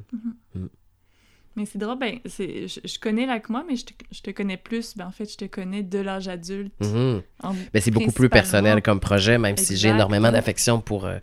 [1.55, 4.57] Mais c'est drôle, ben, c'est, je, je connais Moi, mais je te, je te connais
[4.57, 6.73] plus, ben en fait, je te connais de l'âge adulte.
[6.79, 7.21] Mhm.
[7.43, 11.19] en- Mais c'est beaucoup plus personnel comme projet, même si j'ai énormément d'affection pour, euh,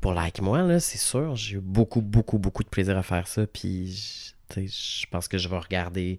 [0.00, 1.34] pour Like Moi, là, c'est sûr.
[1.36, 3.46] J'ai eu beaucoup, beaucoup, beaucoup de plaisir à faire ça.
[3.46, 6.18] Puis, je- pense que je vais regarder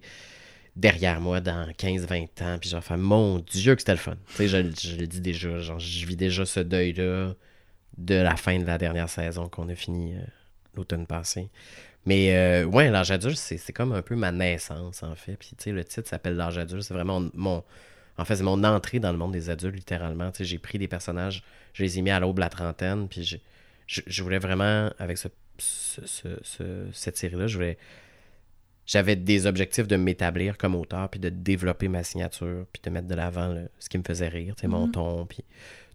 [0.74, 4.16] derrière moi dans 15-20 ans, puis je vais faire Mon Dieu, que c'était le fun.
[4.30, 4.56] Tu sais, je,
[4.90, 7.34] je le dis déjà, genre, je vis déjà ce deuil-là
[7.96, 10.20] de la fin de la dernière saison qu'on a fini euh,
[10.74, 11.48] l'automne passé.
[12.06, 15.36] Mais euh, ouais, l'âge adulte, c'est c'est comme un peu ma naissance, en fait.
[15.36, 16.82] Puis, tu sais, le titre s'appelle L'âge adulte.
[16.82, 17.64] C'est vraiment mon,
[18.16, 20.30] en fait, c'est mon entrée dans le monde des adultes, littéralement.
[20.30, 21.42] Tu sais, j'ai pris des personnages,
[21.74, 23.42] je les ai mis à l'aube la trentaine, puis j'ai-
[23.88, 27.76] je, je voulais vraiment, avec ce, ce- ce- ce- cette série-là, je voulais...
[28.86, 33.08] J'avais des objectifs de m'établir comme auteur, puis de développer ma signature, puis de mettre
[33.08, 34.92] de l'avant ce qui me faisait rire, tu sais, mon Mhm.
[34.92, 35.42] ton, puis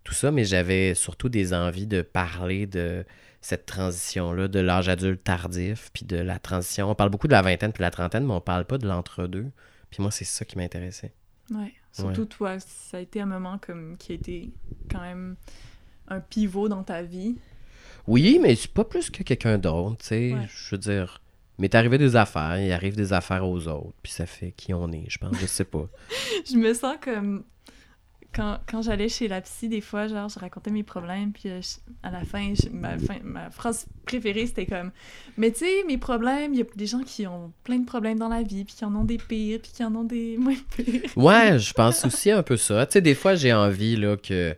[0.04, 3.06] tout ça, mais j'avais surtout des envies de parler de
[3.42, 6.90] cette transition-là, de l'âge adulte tardif, puis de la transition.
[6.90, 8.88] On parle beaucoup de la vingtaine puis de la trentaine, mais on parle pas de
[8.88, 9.48] l'entre-deux.
[9.90, 11.14] Puis moi, c'est ça qui m'intéressait.
[11.52, 11.74] Ouais.
[11.92, 14.52] Surtout toi, ça a été un moment comme qui a été
[14.90, 15.36] quand même
[16.08, 17.36] un pivot dans ta vie.
[18.08, 20.34] Oui, mais c'est pas plus que quelqu'un d'autre, tu sais.
[20.34, 20.48] Ouais.
[20.48, 21.22] Je veux dire,
[21.58, 24.74] il m'est arrivé des affaires, il arrive des affaires aux autres, puis ça fait qui
[24.74, 25.88] on est, je pense, je sais pas.
[26.50, 27.44] je me sens comme
[28.34, 31.62] quand, quand j'allais chez la psy des fois genre je racontais mes problèmes puis euh,
[31.62, 34.92] je- à la fin, je- ma, fin- ma phrase préférée c'était comme
[35.38, 38.20] mais tu sais mes problèmes il y a des gens qui ont plein de problèmes
[38.20, 40.56] dans la vie puis qui en ont des pires puis qui en ont des moins
[40.76, 42.86] pires Ouais, je pense aussi un peu ça.
[42.86, 44.56] Tu sais, des fois, j'ai envie, là, que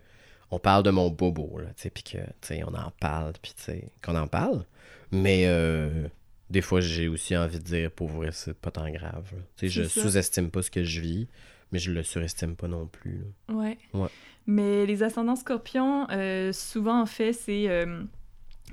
[0.52, 3.34] on parle de mon bobo, là, tu sais, puis que, tu sais, on en parle,
[3.42, 4.64] puis tu sais, qu'on en parle.
[5.12, 6.08] Mais euh,
[6.52, 9.26] des fois, j'ai aussi envie de dire, pour vrai, c'est pas tant grave.
[9.58, 11.28] Tu sais, je sous-estime pas ce que je vis,
[11.74, 13.20] mais je le surestime pas non plus.
[13.50, 13.56] là.
[13.56, 13.78] Ouais.
[13.94, 14.08] Ouais.
[14.48, 17.68] Mais les ascendants scorpions, euh, souvent, en fait, c'est.
[17.70, 18.04] euh,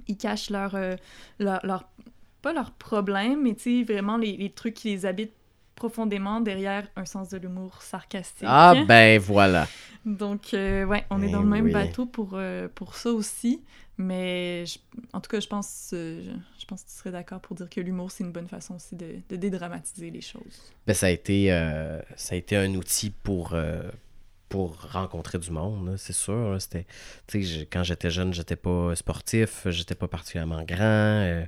[0.06, 0.94] ils cachent leur, euh,
[1.40, 1.88] leur, leur-
[2.42, 5.34] Pas leurs problèmes, mais tu sais, vraiment les, les trucs qui les habitent
[5.80, 8.48] profondément derrière un sens de l'humour sarcastique.
[8.48, 9.66] Ah ben voilà.
[10.04, 11.72] Donc, euh, ouais, on est Eh dans le même oui.
[11.72, 13.62] bateau pour, euh, pour ça aussi.
[13.98, 14.78] Mais je-
[15.12, 17.68] en tout cas, je pense, euh, je, je pense que tu serais d'accord pour dire
[17.68, 20.72] que l'humour, c'est une bonne façon aussi de, de dédramatiser les choses.
[20.86, 21.48] Ben, ça, a été,
[22.16, 23.54] ça a été un outil pour,
[24.48, 26.50] pour rencontrer du monde, là, c'est sûr.
[26.52, 26.60] là.
[26.60, 26.86] C'était,
[27.70, 31.44] quand j'étais jeune, j'étais pas sportif, j'étais pas particulièrement grand,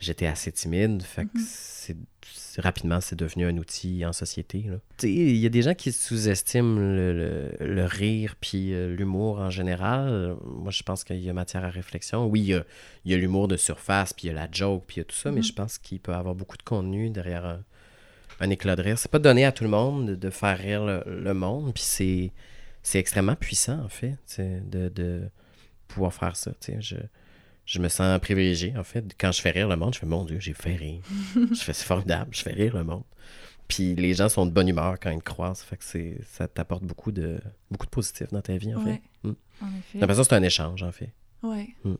[0.00, 1.02] j'étais assez timide.
[1.02, 1.96] Fait que Mhm.
[2.58, 4.64] rapidement, c'est devenu un outil en société.
[5.02, 7.12] il y a des gens qui sous-estiment le,
[7.60, 10.36] le- le rire puis euh, l'humour en général.
[10.44, 12.26] Moi, je pense qu'il y a matière à réflexion.
[12.26, 12.40] Oui,
[13.04, 15.02] il y a, l'humour de surface, puis il y a la joke, puis il y
[15.02, 15.44] a tout ça, mais Mhm.
[15.44, 17.62] je pense qu'il peut y avoir beaucoup de contenu derrière un,
[18.40, 18.98] un éclat de rire.
[18.98, 21.82] C'est pas donné à tout le monde de, de faire rire le, le monde, puis
[21.84, 22.32] c'est,
[22.82, 25.22] c'est extrêmement puissant, en fait, de, de
[25.86, 26.52] pouvoir faire ça.
[26.80, 26.96] Je,
[27.70, 29.04] je me sens privilégié, en fait.
[29.20, 31.02] Quand je fais rire le monde, je fais, mon Dieu, j'ai fait rire.
[31.34, 33.04] je fais, c'est formidable, je fais rire le monde.
[33.68, 36.48] Puis les gens sont de bonne humeur quand ils te croisent, fait que c'est, ça
[36.48, 37.38] t'apporte beaucoup de,
[37.70, 38.90] beaucoup de positif dans ta vie, en fait.
[38.90, 39.28] ouais, Mm.
[39.28, 39.82] en effet.
[39.92, 41.12] J'ai l'impression que c'est un échange, en fait.
[41.42, 41.68] Ouais.
[41.84, 41.94] Mm.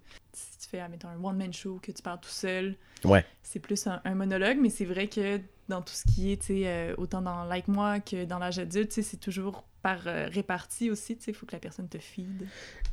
[0.71, 0.91] Tu fais, un
[1.23, 3.25] one-man show, que tu parles tout seul, Ouais.
[3.43, 6.47] c'est plus un, un monologue, mais c'est vrai que dans tout ce qui est, tu
[6.47, 10.07] sais, euh, autant dans Like Moi que dans l'âge adulte, tu sais, c'est toujours par
[10.07, 12.47] euh, répartie aussi, tu sais, il faut que la personne te feed.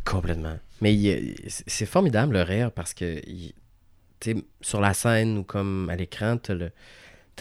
[0.05, 0.57] Complètement.
[0.81, 3.53] Mais c'est formidable le rire parce que tu
[4.21, 6.71] sais, sur la scène ou comme à l'écran, t'as le,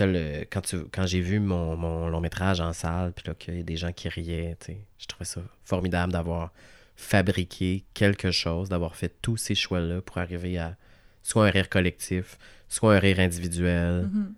[0.01, 3.57] le, quand, tu, quand j'ai vu mon, mon long métrage en salle, puis là, qu'il
[3.57, 6.53] y a des gens qui riaient, tu sais, je trouvais ça formidable d'avoir
[6.96, 10.76] fabriqué quelque chose, d'avoir fait tous ces choix-là pour arriver à
[11.22, 14.09] soit un rire collectif, soit un rire individuel.
[14.12, 14.35] Mhm.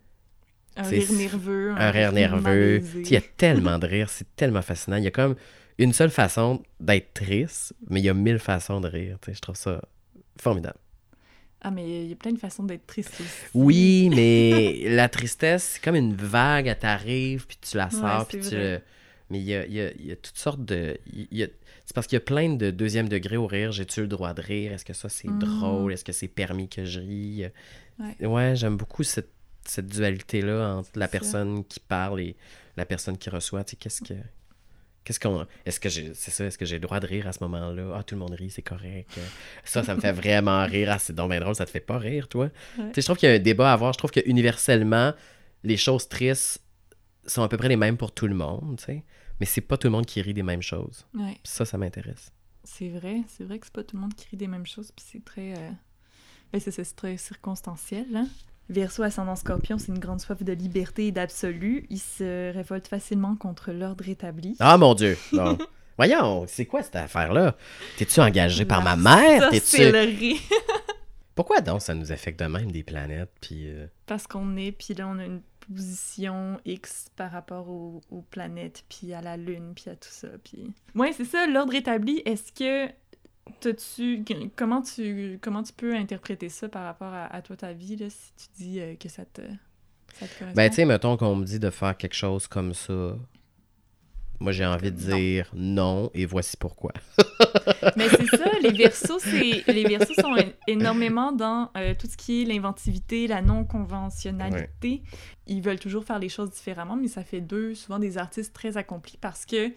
[0.78, 1.70] Un rire nerveux.
[1.76, 2.82] un rire nerveux.
[2.96, 4.96] Il y a tellement de rire, c'est tellement fascinant.
[4.96, 5.34] Il y a comme
[5.78, 9.18] une seule façon d'être triste, mais il y a mille façons de rire.
[9.26, 9.80] Je trouve ça
[10.40, 10.78] formidable.
[11.62, 13.30] Ah, mais il y a plein de façons d'être triste aussi.
[13.54, 18.26] Oui, mais la tristesse, c'est comme une vague, elle t'arrive, puis tu la Ouais, sors,
[18.28, 18.54] puis tu.
[19.30, 20.98] Mais il y a, y a- y a toutes sortes de...
[21.12, 21.48] il y a-
[21.86, 23.70] C'est parce qu'il y a plein de deuxième degré au rire.
[23.72, 24.72] J'ai-tu le droit de rire?
[24.72, 25.38] Est-ce que ça, c'est Mm.
[25.38, 25.92] drôle?
[25.92, 27.46] Est-ce que c'est permis que je rie?
[27.98, 28.26] Ouais.
[28.26, 29.30] Ouais, j'aime beaucoup cette,
[29.64, 31.12] cette dualité-là entre la Ça.
[31.12, 32.36] personne qui parle et
[32.76, 33.62] la personne qui reçoit.
[33.64, 34.14] Tu sais, qu'est-ce que...
[35.04, 35.46] Qu'est-ce qu'on...
[35.64, 36.10] Est-ce que j'ai...
[36.14, 37.94] C'est ça, est-ce que j'ai le droit de rire à ce moment-là?
[37.96, 39.08] Ah, tout le monde rit, c'est correct.
[39.62, 40.88] Ça, ça me fait vraiment rire.
[40.90, 42.46] Ah, c'est donc bien drôle, ça te fait pas rire, toi?
[42.78, 42.86] Ouais.
[42.88, 43.92] Tu sais, je trouve qu'il y a un débat à avoir.
[43.92, 45.14] Je trouve que universellement,
[45.62, 46.60] les choses tristes
[47.26, 49.04] sont à peu près les mêmes pour tout le monde, tu sais.
[49.40, 51.06] Mais c'est pas tout le monde qui rit des mêmes choses.
[51.14, 52.30] Ouais, ça, ça m'intéresse.
[52.64, 53.22] c'est vrai.
[53.28, 55.24] C'est vrai que c'est pas tout le monde qui rit des mêmes choses, puis c'est
[55.24, 55.52] très...
[55.52, 55.70] euh,
[56.52, 58.28] Ben, c'est très circonstanciel, hein.
[58.68, 61.86] Verseau ascendant scorpion, c'est une grande soif de liberté et d'absolu.
[61.88, 64.56] Il se révolte facilement contre l'ordre établi.
[64.58, 65.16] Ah, mon Dieu!
[65.96, 67.56] Voyons, c'est quoi cette affaire-là?
[67.96, 69.50] T'es-tu engagé par ma mère?
[69.50, 69.76] T'es-tu...
[71.36, 73.30] Pourquoi donc ça nous affecte de même des planètes?
[73.40, 73.68] Puis...
[73.68, 78.22] euh, Parce qu'on est, puis là, on a une position X par rapport aux, aux
[78.22, 80.28] planètes, puis à la Lune, puis à tout ça.
[80.42, 80.72] Puis...
[80.94, 82.22] Ouais, c'est ça, l'ordre établi.
[82.24, 82.90] Est-ce que
[83.60, 84.24] t'as-tu...
[84.56, 88.08] Comment tu, comment tu peux interpréter ça par rapport à, à toi, ta vie, là,
[88.08, 89.42] si tu dis euh, que ça te,
[90.14, 90.56] ça te correspond?
[90.56, 93.16] Ben, tu sais, mettons qu'on me dit de faire quelque chose comme ça.
[94.40, 96.92] Moi, j'ai envie de dire non, et voici pourquoi.
[97.96, 100.34] Mais c'est ça, les versos, c'est les versos sont
[100.66, 105.02] énormément dans euh, tout ce qui est l'inventivité, la non-conventionnalité.
[105.46, 108.76] Ils veulent toujours faire les choses différemment, mais ça fait d'eux souvent des artistes très
[108.76, 109.72] accomplis parce que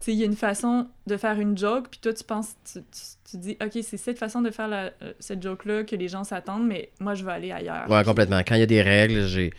[0.00, 2.80] sais, il y a une façon de faire une joke, puis toi, tu penses, tu,
[2.80, 6.24] tu- tu dis, OK, c'est cette façon de faire euh, cette joke-là que les gens
[6.24, 7.90] s'attendent, mais moi, je vais aller ailleurs.
[7.90, 8.38] Ouais, complètement.
[8.38, 9.52] Quand il y a des règles, j'ai,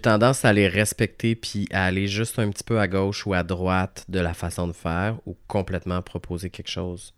[0.00, 3.42] tendance à les respecter puis à aller juste un petit peu à gauche ou à
[3.42, 7.14] droite de la façon de faire ou complètement proposer quelque chose.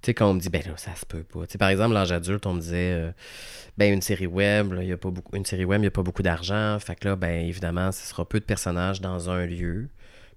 [0.00, 1.40] Tu sais, quand on me dit, ben là, ça se peut pas.
[1.58, 3.10] Par exemple, l'âge adulte, on me disait, euh,
[3.76, 6.02] ben une série web, il y a pas beaucoup, une série web, n'y a pas
[6.02, 6.78] beaucoup d'argent.
[6.78, 9.88] Fait que là, ben évidemment, ce sera peu de personnages dans un lieu.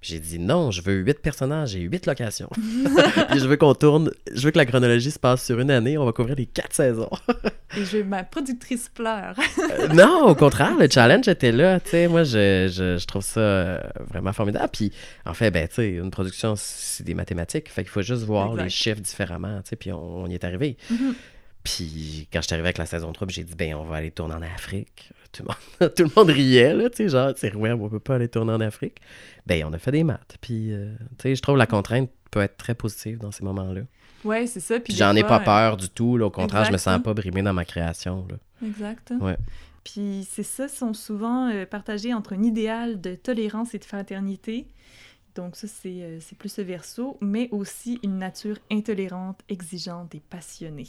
[0.04, 2.50] J'ai dit, non, je veux huit personnages et huit locations.
[3.30, 5.98] puis je veux qu'on tourne, je veux que la chronologie se passe sur une année,
[5.98, 7.10] on va couvrir les quatre saisons.
[7.78, 9.36] Et je, ma productrice pleure.
[9.58, 11.80] Euh, non, au contraire, le challenge était là.
[11.80, 14.70] Tu sais, moi, je, je, je trouve ça euh, vraiment formidable.
[14.74, 14.92] Puis,
[15.26, 17.70] en fait, ben, tu sais, une production, c'est des mathématiques.
[17.70, 18.64] Fait qu'il faut juste voir Exact.
[18.64, 19.62] les chiffres différemment.
[19.64, 20.78] Tu sais, puis on, on y est arrivé.
[20.92, 21.16] Mhm.
[21.64, 23.96] Puis, quand je suis arrivé avec la saison 3, puis j'ai dit, ben, on va
[23.98, 25.10] aller tourner en Afrique.
[25.34, 26.90] Tout le monde, tout le monde riait, là.
[26.90, 28.98] Tu sais, genre, c'est ouais, on peut pas aller tourner en Afrique.
[29.46, 30.38] Ben, on a fait des maths.
[30.42, 33.82] Puis, euh, tu sais, je trouve la contrainte peut être très positive dans ces moments-là.
[34.24, 34.80] Ouais, c'est ça.
[34.80, 36.18] Puis j'en ai pas peur du tout.
[36.18, 37.00] Là, au contraire, je me Exact, sens hein.
[37.02, 38.26] pas brimé dans ma création.
[38.30, 38.38] Là.
[38.66, 39.12] Exact.
[39.20, 39.38] Ouais.
[39.84, 44.68] Puis c'est ça, sont souvent euh, partagés entre un idéal de tolérance et de fraternité,
[45.36, 50.88] Donc ça, c'est euh, plus le verso, mais aussi une nature intolérante, exigeante et passionnée.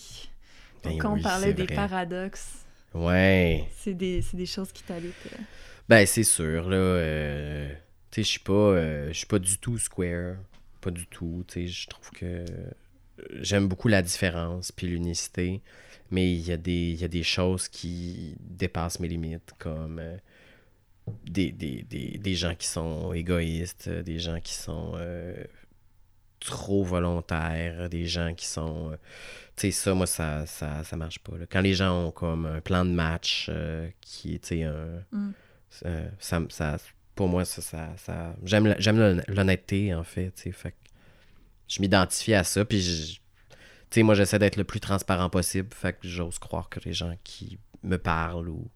[0.85, 1.75] Donc Ben quand on oui, parlait des vrai.
[1.75, 2.64] paradoxes,
[2.95, 3.69] Ouais.
[3.77, 5.13] c'est des, c'est des choses qui t'habitent.
[5.89, 6.77] Ben, c'est sûr, là.
[6.77, 7.69] euh,
[8.11, 10.37] tu sais, je suis pas, euh, je suis pas du tout square.
[10.81, 11.45] Pas du tout.
[11.49, 12.45] Tu sais, je trouve que euh,
[13.41, 15.61] j'aime beaucoup la différence puis l'unicité.
[16.11, 20.17] Mais il y, a des- y a des choses qui dépassent mes limites, comme euh,
[21.25, 24.95] des, des, des, des gens qui sont égoïstes, des gens qui sont
[26.41, 28.97] trop volontaires, des gens qui sont.
[29.57, 31.37] Tu sais, ça, moi, ça, ça, ça marche pas.
[31.39, 31.47] là.
[31.49, 35.03] Quand les gens ont comme un plan de match euh, qui est, un.
[35.13, 35.31] Mm.
[35.87, 36.77] euh, ça, ça,
[37.15, 40.77] pour moi, ça, ça, ça- j'aime, j'aime l'hon- l'honnêteté, en fait, tu sais, fait que
[41.69, 43.21] je m'identifie à ça, puis je- tu
[43.91, 47.15] sais, moi, j'essaie d'être le plus transparent possible, fait que j'ose croire que les gens
[47.23, 48.69] qui me parlent ou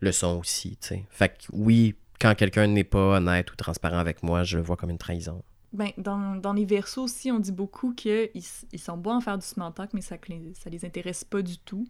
[0.00, 1.04] le sont aussi, tu sais.
[1.10, 4.76] Fait que oui, quand quelqu'un n'est pas honnête ou transparent avec moi, je le vois
[4.76, 5.42] comme une trahison.
[5.72, 8.28] Ben, dans, dans les versos aussi, on dit beaucoup qu'ils
[8.72, 10.16] ils sont bons à faire du talk, mais ça,
[10.54, 11.86] ça les intéresse pas du tout.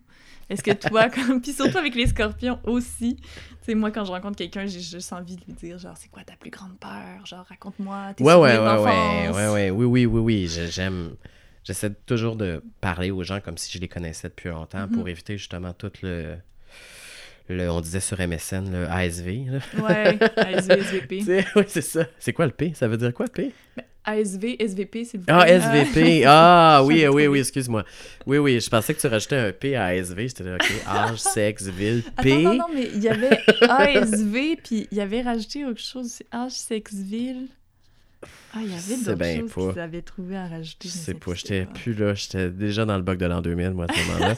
[0.51, 1.41] Est-ce que toi, comme...
[1.41, 3.23] puis surtout avec les scorpions aussi, tu
[3.63, 6.23] sais, moi, quand je rencontre quelqu'un, j'ai juste envie de lui dire, genre, c'est quoi
[6.25, 7.25] ta plus grande peur?
[7.25, 11.17] Genre, raconte-moi tes Ouais, ouais, ouais, ouais, ouais, ouais, oui, oui, oui, oui, j'aime...
[11.65, 14.91] J'essaie toujours de parler aux gens comme si je les connaissais depuis longtemps Mhm.
[14.93, 16.37] pour éviter justement tout le...
[17.49, 19.59] le on disait sur MSN, le ASV, là.
[19.83, 21.25] Ouais, ASV, SVP.
[21.57, 22.07] Oui, c'est ça.
[22.19, 22.73] C'est quoi le P?
[22.75, 23.53] Ça veut dire quoi, P?
[24.05, 25.61] ASV, SVP, s'il vous Ah, plaît.
[25.93, 26.25] SVP.
[26.27, 27.85] Ah, oui, oui, oui, excuse-moi.
[28.27, 30.19] Oui, oui, je pensais que tu rajoutais un P à ASV.
[30.29, 32.33] J'étais là, OK, âge, sexe, ville, P.
[32.33, 36.21] Attends, non, non, mais il y avait ASV, puis il y avait rajouté autre chose,
[36.33, 37.49] H, sexe, ville.
[38.55, 40.89] Ah, il y avait d'autres choses qu'ils avaient trouvé à rajouter.
[40.89, 42.15] Je sais pas, j'étais plus là.
[42.15, 44.35] J'étais déjà dans le bug de l'an 2000, moi, à ce moment-là.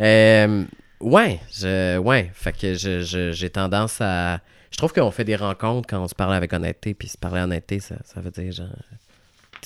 [0.00, 0.64] Euh,
[1.00, 4.40] ouais, je, ouais, fait que je- je- j'ai tendance à...
[4.70, 7.40] Je trouve qu'on fait des rencontres quand on se parle avec honnêteté, puis se parler
[7.40, 8.68] honnêteté, ça, ça veut dire, genre...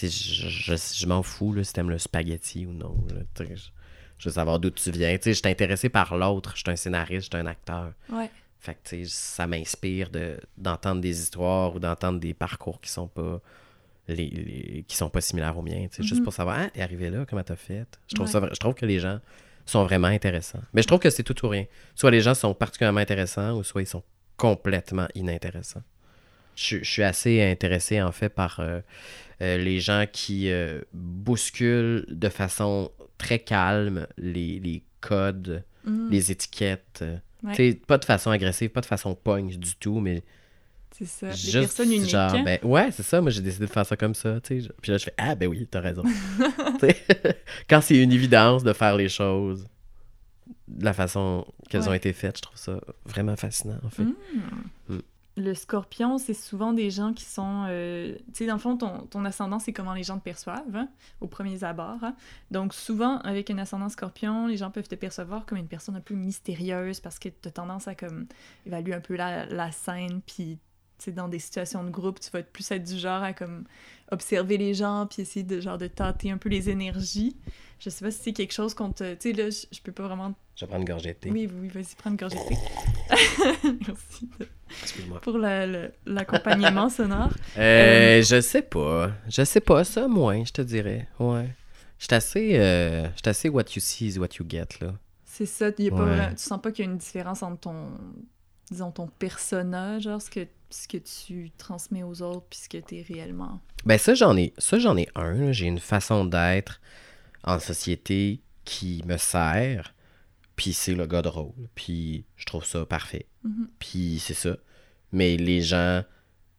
[0.01, 2.97] Je, je, je m'en fous, là, si t'aimes le spaghetti ou non.
[3.12, 3.69] là, tu sais, je,
[4.19, 5.14] je veux savoir d'où tu viens.
[5.16, 6.53] Tu sais, je suis intéressé par l'autre.
[6.55, 7.93] Je suis un scénariste, je suis un acteur.
[8.11, 8.31] Ouais.
[8.61, 12.88] Fait que, tu sais, ça m'inspire de, d'entendre des histoires ou d'entendre des parcours qui
[12.90, 13.40] sont pas
[14.09, 16.25] les, les- qui sont pas similaires aux miens, tu sais, juste Mhm.
[16.25, 17.87] pour savoir, ah, t'es arrivé là, comment t'as fait?
[18.09, 18.33] Je trouve, Ouais.
[18.33, 19.21] ça, je trouve que les gens
[19.66, 20.61] sont vraiment intéressants.
[20.73, 21.66] Mais je trouve que c'est tout ou rien.
[21.94, 24.03] Soit les gens sont particulièrement intéressants ou soit ils sont
[24.37, 25.83] complètement inintéressants.
[26.57, 28.81] Je, suis- je suis assez intéressé, en fait, par euh,
[29.42, 36.09] euh, les gens qui euh, bousculent de façon très calme les, les codes, Mhm.
[36.11, 37.05] les étiquettes.
[37.42, 37.75] Ouais.
[37.87, 40.23] pas de façon agressive, pas de façon pogne du tout, mais
[41.01, 41.29] C'est ça.
[41.31, 42.11] Des juste personnes uniques.
[42.11, 42.43] genre, hein?
[42.45, 45.05] ben, ouais, c'est ça, moi j'ai décidé de faire ça comme ça, Puis là, je
[45.05, 46.03] fais, ah ben oui, t'as raison.
[47.69, 49.67] Quand c'est une évidence de faire les choses
[50.69, 51.89] de la façon qu'elles Ouais.
[51.89, 54.05] ont été faites, je trouve ça vraiment fascinant, en fait.
[54.05, 54.15] Mm.
[54.89, 54.99] Mm.
[55.37, 57.65] Le scorpion, c'est souvent des gens qui sont...
[57.69, 60.75] euh, tu sais, dans le fond, ton, ton ascendant, c'est comment les gens te perçoivent,
[60.75, 60.89] hein,
[61.21, 62.03] aux premiers abords.
[62.03, 62.15] hein.
[62.51, 66.01] Donc, souvent, avec un ascendant scorpion, les gens peuvent te percevoir comme une personne un
[66.01, 68.27] peu mystérieuse parce que tu as tendance à comme
[68.67, 70.59] évaluer un peu la, la scène, puis
[71.09, 73.65] dans des situations de groupe, tu vas être plus être du genre à comme
[74.13, 77.37] observer les gens, puis essayer de genre de tâter un peu les énergies.
[77.79, 79.15] Je sais pas si c'est quelque chose qu'on te...
[79.15, 80.35] Tu sais, là, je je peux pas vraiment...
[80.57, 81.31] Je vais prendre une gorgée de thé.
[81.31, 82.57] Oui, oui, vas-y, prends une gorgée de thé.
[83.87, 84.47] Merci de-
[84.83, 85.21] Excuse-moi.
[85.21, 87.31] pour la- l'accompagnement sonore.
[87.57, 89.13] Euh, je sais pas.
[89.29, 91.09] Je sais pas, ça, moins, je te dirais.
[91.19, 91.49] Ouais.
[91.99, 94.95] Je suis assez, euh, je suis assez what you see is what you get, là.
[95.25, 96.31] C'est ça, y a Ouais.
[96.35, 97.87] tu sens pas qu'il y a une différence entre ton,
[98.71, 102.79] disons, ton personnage, genre ce que, ce que tu transmets aux autres, puis ce que
[102.79, 103.61] t'es réellement.
[103.85, 105.53] Ben ça j'en ai ça j'en ai un, là.
[105.53, 106.81] j'ai une façon d'être
[107.45, 109.95] en société qui me sert,
[110.57, 113.27] puis c'est le gars de rôle, puis je trouve ça parfait.
[113.45, 113.69] Mhm.
[113.79, 114.57] Puis c'est ça.
[115.13, 116.05] Mais les gens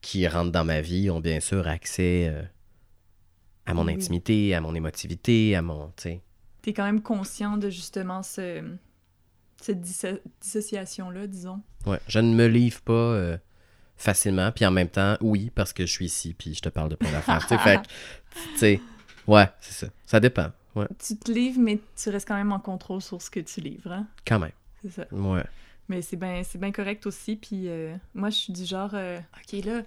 [0.01, 2.41] qui rentrent dans ma vie ont bien sûr accès euh,
[3.67, 3.93] à mon Oui.
[3.93, 6.17] intimité, à mon émotivité, à mon, tu.
[6.63, 8.63] T'es quand même conscient de justement ce,
[9.61, 11.61] cette disso- dissociation-là, disons.
[11.85, 13.37] Ouais, je ne me livre pas euh,
[14.01, 16.89] facilement, puis en même temps, oui, parce que je suis ici, puis je te parle
[16.89, 17.45] de plein d'affaires.
[17.47, 17.79] tu fait
[18.33, 18.81] tu sais,
[19.27, 19.91] ouais, c'est ça.
[20.05, 23.29] Ça dépend, ouais, Tu te livres, mais tu restes quand même en contrôle sur ce
[23.29, 24.07] que tu livres, hein?
[24.25, 24.51] quand même.
[24.81, 25.05] C'est ça.
[25.11, 25.43] Ouais.
[25.89, 27.35] Mais c'est bien correct aussi.
[27.35, 29.81] Puis euh, moi, je suis du genre, euh, OK, là,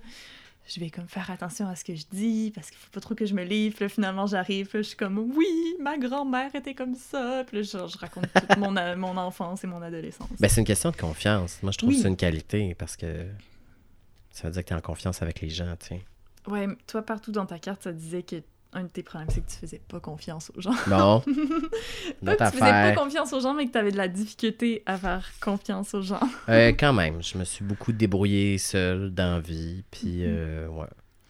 [0.69, 3.15] je vais comme faire attention à ce que je dis parce qu'il faut pas trop
[3.15, 3.75] que je me livre.
[3.77, 7.45] Puis là, finalement, j'arrive, puis je suis comme, oui, ma grand-mère était comme ça.
[7.47, 10.29] Puis là, je raconte toute mon, mon enfance et mon adolescence.
[10.39, 11.59] Ben, c'est une question de confiance.
[11.63, 11.97] Moi, je trouve Oui.
[11.97, 13.27] que c'est une qualité parce que
[14.35, 16.01] ça veut dire que tu es en confiance avec les gens, tu sais.
[16.47, 18.37] Ouais, mais toi, partout dans ta carte, ça disait que
[18.77, 20.75] un de tes problèmes, c'est que tu faisais pas confiance aux gens.
[20.89, 21.21] Bon,
[22.25, 24.83] Pas que tu faisais pas confiance aux gens, mais que tu avais de la difficulté
[24.85, 26.21] à faire confiance aux gens.
[26.49, 30.25] Euh, quand même, je me suis beaucoup débrouillé seul dans la vie, puis Mhm.
[30.27, 30.87] euh, ouais.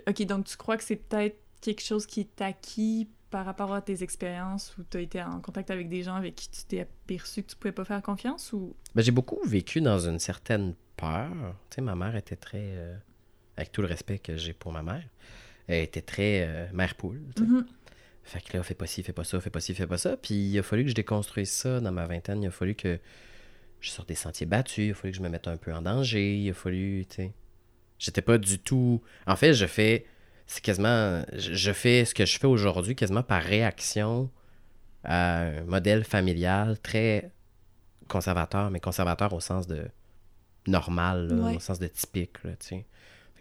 [0.09, 3.81] Ok, donc tu crois que c'est peut-être quelque chose qui est acquis par rapport à
[3.83, 6.81] tes expériences où tu as été en contact avec des gens avec qui tu t'es
[6.81, 8.75] aperçu que tu pouvais pas faire confiance ou...
[8.95, 11.55] Ben, j'ai beaucoup vécu dans une certaine peur.
[11.71, 12.59] Tu sais, ma mère était très...
[12.63, 12.97] euh,
[13.57, 15.05] avec tout le respect que j'ai pour ma mère,
[15.69, 17.21] elle était très euh, mère poule.
[17.39, 17.67] Mhm.
[18.25, 20.17] Fait que là, fais pas ci, fais pas ça, fais pas ci, fais pas ça.
[20.17, 22.43] Puis il a fallu que je déconstruise ça dans ma vingtaine.
[22.43, 22.99] Il a fallu que
[23.81, 24.87] je sorte des sentiers battus.
[24.87, 26.39] Il a fallu que je me mette un peu en danger.
[26.39, 27.33] Il a fallu, tu sais.
[27.99, 29.03] J'étais pas du tout.
[29.27, 30.07] En fait, je fais.
[30.47, 31.23] C'est quasiment.
[31.35, 34.31] Je je fais ce que je fais aujourd'hui quasiment par réaction
[35.05, 37.31] à un modèle familial très
[38.09, 39.87] conservateur, mais conservateur au sens de
[40.67, 41.57] normal, là, Ouais.
[41.57, 42.37] au sens de typique,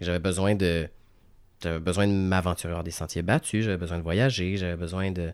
[0.01, 0.87] J'avais besoin de.
[1.61, 5.31] J'avais besoin de m'aventurer hors des sentiers battus, j'avais besoin de voyager, j'avais besoin de.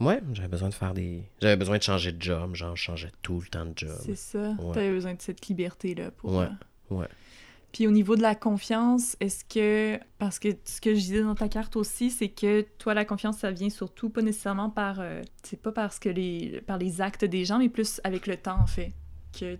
[0.00, 1.22] Ouais, j'avais besoin de faire des.
[1.40, 3.96] J'avais besoin de changer de job, genre, je changeais tout le temps de job.
[4.04, 4.50] C'est ça.
[4.58, 4.74] Ouais.
[4.74, 6.34] T'avais besoin de cette liberté-là pour...
[6.34, 6.48] Ouais,
[6.90, 7.06] euh, ouais.
[7.72, 9.98] Puis au niveau de la confiance, est-ce que...
[10.18, 13.38] Parce que ce que je disais dans ta carte aussi, c'est que toi, la confiance,
[13.38, 14.98] ça vient surtout pas nécessairement par...
[15.00, 16.60] euh, c'est pas parce que les...
[16.66, 18.92] par les actes des gens, mais plus avec le temps, en fait.
[19.38, 19.58] Que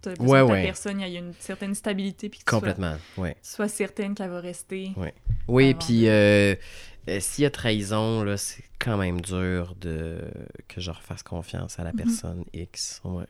[0.00, 0.62] t'as besoin Ouais, que ta ouais.
[0.64, 3.36] personne, il y a une certaine stabilité, puis que tu sois, Complètement, ouais.
[3.42, 4.92] sois certaine qu'elle va rester.
[5.48, 6.54] Oui, Avant puis euh,
[7.08, 10.20] euh, s'il y a trahison, là, c'est quand même dur de
[10.68, 11.96] que je refasse confiance à la Mhm.
[11.98, 13.00] personne X.
[13.04, 13.26] Ouais.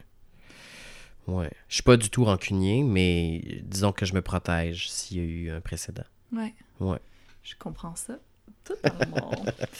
[1.26, 1.50] Ouais.
[1.68, 5.22] Je suis pas du tout rancunier, mais disons que je me protège s'il y a
[5.24, 6.04] eu un précédent.
[6.32, 6.54] Ouais.
[6.80, 6.98] Ouais.
[7.42, 8.18] Je comprends ça
[8.64, 9.30] totalement.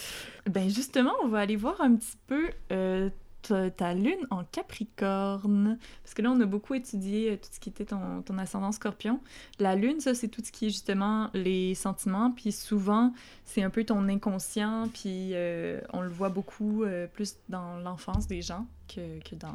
[0.51, 3.11] ben justement, on va aller voir un petit peu euh,
[3.43, 5.79] ta, ta lune en Capricorne.
[6.03, 8.73] Parce que là, on a beaucoup étudié euh, tout ce qui était ton, ton ascendant
[8.73, 9.21] scorpion.
[9.59, 12.31] La lune, ça, c'est tout ce qui est justement les sentiments.
[12.31, 13.13] Puis souvent,
[13.45, 14.89] c'est un peu ton inconscient.
[14.93, 19.55] Puis euh, on le voit beaucoup euh, plus dans l'enfance des gens que, que dans...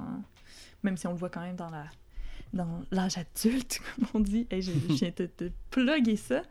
[0.84, 1.86] Même si on le voit quand même dans la
[2.54, 4.48] dans l'âge adulte, comme on dit.
[4.50, 6.42] Hey, je, je viens de te plugger ça.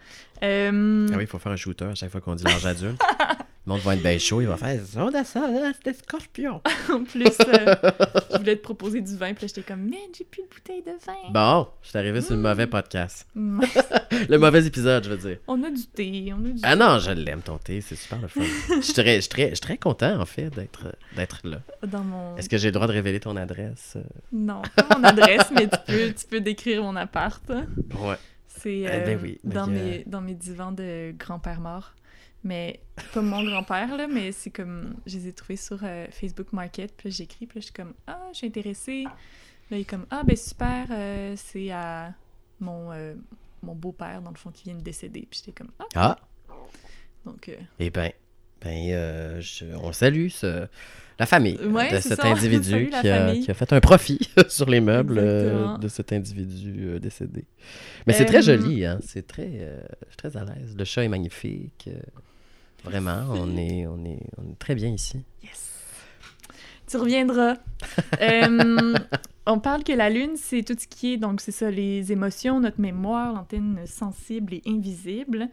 [0.42, 3.00] Euh, Ah oui, il faut faire un shooter à chaque fois qu'on dit l'âge adulte.
[3.66, 6.60] Le monde va être bien chaud, il va faire a ça, c'était scorpion.
[6.92, 7.74] En plus, euh,
[8.32, 10.82] je voulais te proposer du vin, puis là, j'étais comme, man, j'ai plus de bouteille
[10.82, 11.30] de vin.
[11.32, 13.26] Bon, je suis arrivé sur le mauvais podcast.
[13.34, 13.60] Mm.
[14.28, 15.38] Le mauvais épisode, je veux dire.
[15.48, 18.20] On a du thé, on a du Ah non, je l'aime ton thé, c'est super
[18.20, 18.42] le fun.
[18.76, 21.58] Je suis très, je suis très, je suis très content, en fait, d'être là.
[21.86, 22.36] dans mon...
[22.36, 23.96] Est-ce que j'ai le droit de révéler ton adresse?
[24.32, 27.42] Non, pas mon adresse, mais tu peux, tu peux décrire mon appart.
[27.50, 28.16] Ouais.
[28.46, 31.94] C'est Eh euh, ben oui, ben dans, a- mes, dans mes divans de grand-père mort.
[32.44, 32.80] Mais
[33.14, 34.94] pas mon grand-père, là, mais c'est comme...
[35.06, 38.20] Je les ai trouvés sur euh, Facebook Market, puis j'écris, puis je suis comme, ah,
[38.32, 39.04] je suis intéressée.
[39.04, 42.12] Là, il est comme, ah, ben super, euh, c'est à
[42.60, 43.14] mon, euh,
[43.62, 45.26] mon beau-père, dans le fond, qui vient de décéder.
[45.30, 46.18] Puis j'étais comme, ah, Ah,
[47.24, 47.48] donc...
[47.48, 48.10] euh, eh ben,
[48.60, 50.66] ben euh, je- on salue ce-
[51.18, 54.68] la famille Ouais, de cet ça, individu qui a, qui a fait un profit sur
[54.68, 55.14] les meubles
[55.78, 57.46] de cet individu décédé.
[58.06, 58.98] Mais c'est très joli, hein?
[59.02, 59.82] C'est très,
[60.18, 60.74] très à l'aise.
[60.76, 61.88] Le chat est magnifique.
[62.84, 65.24] Vraiment, on est, on, est, on est très bien ici.
[65.42, 65.70] Yes.
[66.86, 67.56] Tu reviendras.
[68.20, 68.94] Euh,
[69.46, 72.60] on parle que la lune, c'est tout ce qui est, donc c'est ça, les émotions,
[72.60, 75.48] notre mémoire, l'antenne sensible et invisible.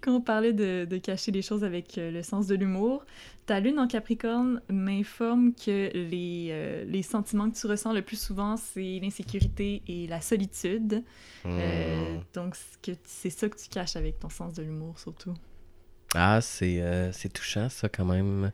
[0.00, 3.04] Quand on parlait de, de cacher les choses avec euh, le sens de l'humour,
[3.46, 8.20] ta lune en Capricorne m'informe que les, euh, les sentiments que tu ressens le plus
[8.20, 11.02] souvent, c'est l'insécurité et la solitude.
[11.44, 12.20] Euh, Hmm.
[12.34, 12.54] donc
[13.04, 15.34] c'est ça que tu caches avec ton sens de l'humour, surtout.
[16.14, 18.52] Ah, c'est euh, c'est touchant, ça, quand même.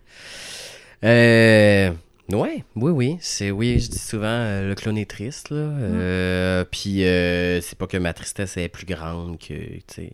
[1.04, 1.90] Euh,
[2.32, 3.16] ouais, oui, oui.
[3.20, 5.56] C'est, oui, je dis souvent, euh, le clown est triste, là.
[5.56, 10.12] Euh, Puis, euh, c'est pas que ma tristesse est plus grande que, tu sais.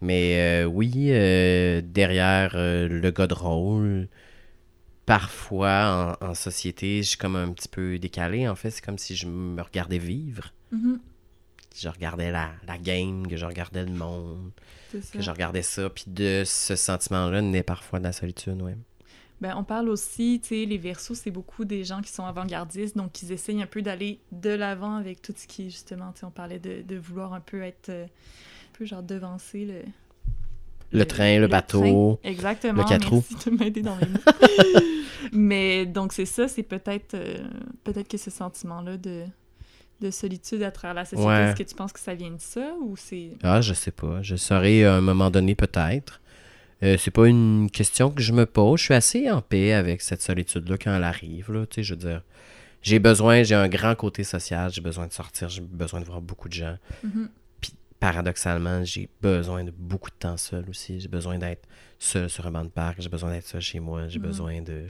[0.00, 1.08] Mais oui,
[1.82, 4.08] derrière le gars de rôle,
[5.06, 8.46] parfois, en, en société, je suis comme un petit peu décalé.
[8.46, 10.52] En fait, c'est comme si je me regardais vivre.
[11.78, 14.52] Je regardais la, la game, que je regardais le monde
[14.92, 18.76] que je regardais ça, puis de ce sentiment-là naît parfois de la solitude, ouais.
[19.42, 22.96] Ben, on parle aussi, tu sais, les versos, c'est beaucoup des gens qui sont avant-gardistes,
[22.96, 26.26] donc ils essayent un peu d'aller de l'avant avec tout ce qui, justement, tu sais,
[26.26, 29.82] on parlait de, de vouloir un peu être, euh, un peu genre devancer le...
[30.92, 32.18] Le, train, le, bateau.
[32.22, 32.30] train.
[32.30, 33.24] Exactement, le quatre roues.
[33.30, 34.80] merci de m'aider dans mots.
[35.32, 37.36] Mais donc c'est ça, c'est peut-être euh,
[37.84, 39.24] peut-être que ce sentiment-là de,
[40.00, 41.42] de solitude à travers la société, Ouais.
[41.50, 43.30] est-ce que tu penses que ça vient de ça ou c'est...
[43.42, 44.20] Ah, je sais pas.
[44.22, 46.20] Je saurais à un moment donné, peut-être.
[46.82, 48.80] Euh, c'est pas une question que je me pose.
[48.80, 51.64] Je suis assez en paix avec cette solitude-là quand elle arrive, là.
[51.74, 52.22] Je veux dire,
[52.82, 56.20] j'ai besoin, j'ai un grand côté social, j'ai besoin de sortir, j'ai besoin de voir
[56.20, 56.76] beaucoup de gens.
[57.02, 57.30] Mhm.
[57.62, 61.00] Puis, paradoxalement, j'ai besoin de beaucoup de temps seul aussi.
[61.00, 61.66] J'ai besoin d'être
[61.98, 64.26] seul sur un banc de parc, j'ai besoin d'être seul chez moi, j'ai Mhm.
[64.26, 64.82] besoin de...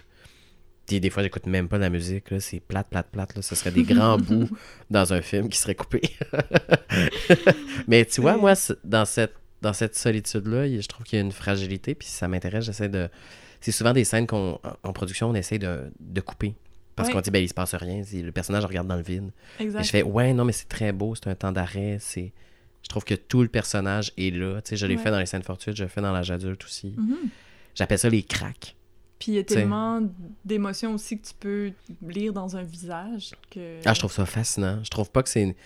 [0.89, 2.39] Des, des fois, j'écoute même pas de la musique, là.
[2.41, 3.43] C'est plate, plate, plate, là.
[3.43, 4.49] Ce serait des grands bouts
[4.91, 6.01] dans un film qui serait coupé.
[7.89, 11.33] Mais tu vois, moi, dans cette, dans cette solitude-là, je trouve qu'il y a une
[11.33, 13.09] fragilité, puis ça m'intéresse, j'essaie de...
[13.61, 16.55] C'est souvent des scènes qu'on, en production, on essaie de, de couper.
[16.95, 17.15] Parce Ouais.
[17.15, 19.31] qu'on dit, ben, il se passe rien, si le personnage regarde dans le vide.
[19.59, 19.83] Et Exact.
[19.83, 22.33] je fais, ouais, non, mais c'est très beau, c'est un temps d'arrêt, c'est...
[22.83, 24.61] Je trouve que tout le personnage est là.
[24.63, 25.03] Tu sais, je l'ai Ouais.
[25.03, 26.95] fait dans les scènes fortuites, je le fais dans l'âge adulte aussi.
[26.97, 27.17] Mhm.
[27.75, 28.76] J'appelle ça les cracks.
[29.19, 30.03] Puis il y a tellement
[30.45, 31.73] d'émotions aussi que tu peux
[32.07, 33.81] lire dans un visage que...
[33.87, 34.81] Ah, je trouve ça fascinant.
[34.85, 35.57] Je trouve pas que c'est.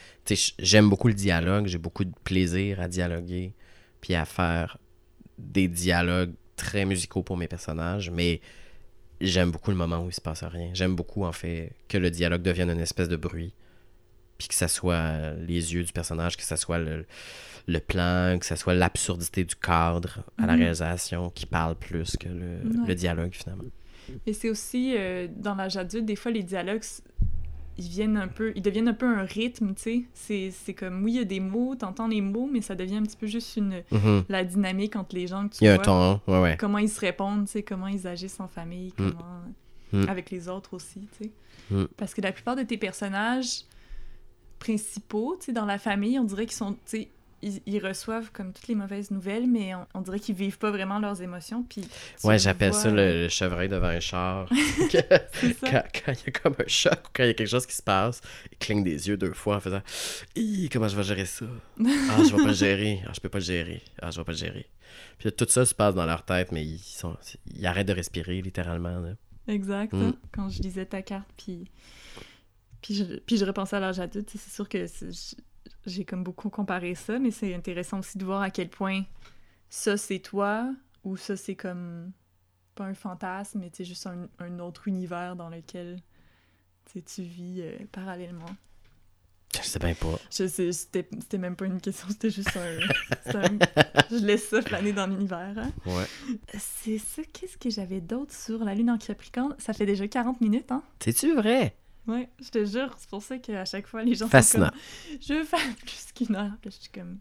[0.59, 1.67] J'aime beaucoup le dialogue.
[1.67, 3.53] J'ai beaucoup de plaisir à dialoguer.
[4.01, 4.79] Puis à faire
[5.37, 8.11] des dialogues très musicaux pour mes personnages.
[8.11, 8.41] Mais
[9.21, 10.71] j'aime beaucoup le moment où il se passe rien.
[10.73, 13.53] J'aime beaucoup, en fait, que le dialogue devienne une espèce de bruit.
[14.39, 17.05] Puis que ça soit les yeux du personnage, que ça soit le,
[17.67, 20.59] le plan, que ça soit l'absurdité du cadre à la Mhm.
[20.61, 22.35] réalisation qui parle plus que le,
[22.81, 22.87] Ouais.
[22.89, 23.65] le dialogue, finalement.
[24.27, 26.83] Et c'est aussi, euh, dans l'âge adulte, des fois, les dialogues,
[27.79, 28.53] ils viennent un peu...
[28.57, 30.51] Ils deviennent un peu un rythme, tu sais.
[30.53, 33.03] C'est- comme, oui, il y a des mots, t'entends les mots, mais ça devient un
[33.05, 33.83] petit peu juste une...
[33.91, 34.25] Mhm.
[34.29, 35.85] la dynamique entre les gens que tu Il y a un vois.
[35.85, 36.57] ton, ouais, ouais.
[36.59, 39.11] Comment ils se répondent, tu sais, comment ils agissent en famille, Mm.
[39.13, 39.43] comment...
[40.05, 40.09] Mm.
[40.09, 41.31] Avec les autres aussi, tu sais.
[41.71, 41.85] Mm.
[41.97, 43.63] Parce que la plupart de tes personnages
[44.59, 47.09] principaux, tu sais, dans la famille, on dirait qu'ils sont, tu sais,
[47.43, 50.71] ils, ils reçoivent comme toutes les mauvaises nouvelles, mais on, on dirait qu'ils vivent pas
[50.71, 51.83] vraiment leurs émotions, puis...
[52.25, 54.49] Ouais, le j'appelle vois- ça le, le chevreuil devant un char.
[55.61, 57.67] Quand, quand il y a comme un choc ou quand il y a quelque chose
[57.67, 58.21] qui se passe,
[58.53, 59.83] il cligne des yeux deux fois en faisant
[60.73, 61.47] comment je vais gérer ça?
[61.81, 63.01] Ah, je vais pas le gérer.
[63.07, 63.83] Ah, je peux pas le gérer.
[64.03, 64.67] Ah, je vais pas le gérer.
[65.19, 67.17] Puis tout ça se passe dans leur tête, mais ils, sont,
[67.55, 68.99] ils arrêtent de respirer littéralement.
[69.01, 69.15] là.
[69.49, 69.93] Exact.
[69.93, 70.03] Mm.
[70.03, 71.65] hein, Quand je lisais ta carte, puis...
[72.83, 75.37] Puis je, puis je repensais à l'âge adulte, c'est sûr que c'est-
[75.87, 79.03] j'ai comme beaucoup comparé ça, mais c'est intéressant aussi de voir à quel point
[79.69, 80.73] ça c'est toi,
[81.05, 82.13] ou ça c'est comme
[82.75, 85.99] pas un fantasme, mais c'est juste un, un autre univers dans lequel
[87.07, 88.51] tu vis euh, parallèlement.
[89.55, 90.19] Je sais bien pas.
[90.31, 93.59] Je sais, c'était c'était même pas une question, c'était juste un-
[94.11, 95.55] Je laisse ça planer dans l'univers.
[95.57, 95.73] hein.
[95.87, 96.07] Ouais.
[96.59, 99.55] C'est ça, qu'est-ce que j'avais d'autre sur la lune en Capricorne?
[99.59, 100.83] Ça fait déjà 40 minutes, hein?
[101.01, 101.77] C'est-tu vrai?
[102.07, 104.67] Ouais, je te jure, c'est pour ça qu'à chaque fois, les gens Fascinant.
[104.67, 107.19] sont comme «Je veux faire plus qu'une heure.» Puis Je suis comme...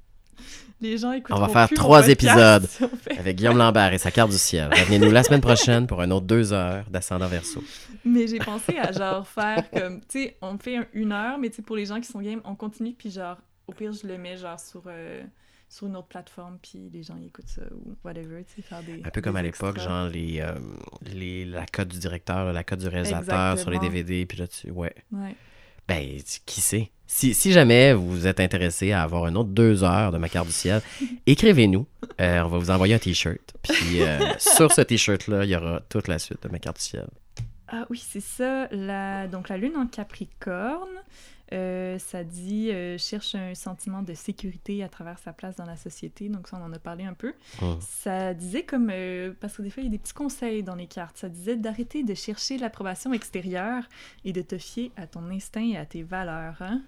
[0.79, 2.65] Les gens écoutent On va faire trois épisodes
[3.19, 4.69] Avec Guillaume Lambert et sa carte du ciel.
[4.71, 7.61] Revenez-nous la semaine prochaine pour un autre deux heures d'ascendant verso.
[8.05, 9.99] Mais j'ai pensé à genre faire comme...
[10.01, 12.21] Tu sais, on fait un- une heure, mais tu sais, pour les gens qui sont
[12.21, 13.35] game, on continue, puis genre,
[13.67, 15.21] au pire, je le mets genre sur, euh,
[15.69, 18.81] sur une autre plateforme, puis les gens ils écoutent ça ou whatever, tu sais, faire
[18.83, 19.01] des...
[19.03, 20.53] Un peu comme des à l'époque, genre les, euh,
[21.03, 23.79] les, la cote du directeur, la cote du réalisateur sur les.
[23.79, 24.71] DVD, puis là, tu...
[24.71, 24.93] Ouais.
[25.11, 25.35] Ouais.
[25.87, 26.91] Ben, qui sait?
[27.07, 30.45] Si, si jamais vous êtes intéressé à avoir une autre deux heures de ma carte
[30.45, 30.81] du ciel,
[31.25, 31.87] écrivez-nous.
[32.21, 33.55] Euh, on va vous envoyer un T-shirt.
[33.63, 36.83] Puis euh, sur ce T-shirt-là, il y aura toute la suite de ma carte du
[36.83, 37.07] ciel.
[37.67, 38.67] Ah oui, c'est ça.
[38.71, 39.27] La...
[39.27, 40.89] Donc, la lune en Capricorne,
[41.53, 45.77] euh, ça dit euh, cherche un sentiment de sécurité à travers sa place dans la
[45.77, 46.29] société.
[46.29, 47.33] Donc, ça, on en a parlé un peu.
[47.61, 47.77] Hum.
[47.81, 48.89] Ça disait comme.
[48.91, 51.17] euh, parce que des fois, il y a des petits conseils dans les cartes.
[51.17, 53.83] Ça disait d'arrêter de chercher l'approbation extérieure
[54.25, 56.57] et de te fier à ton instinct et à tes valeurs.
[56.61, 56.81] Hein?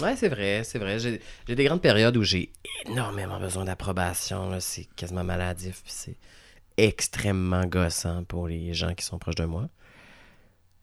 [0.00, 0.98] Ouais, c'est vrai, c'est vrai.
[0.98, 1.20] J'ai
[1.54, 2.50] des grandes périodes où j'ai
[2.86, 4.58] énormément besoin d'approbation.
[4.58, 6.16] C'est quasiment maladif, puis c'est
[6.76, 9.68] extrêmement gossant pour les gens qui sont proches de moi.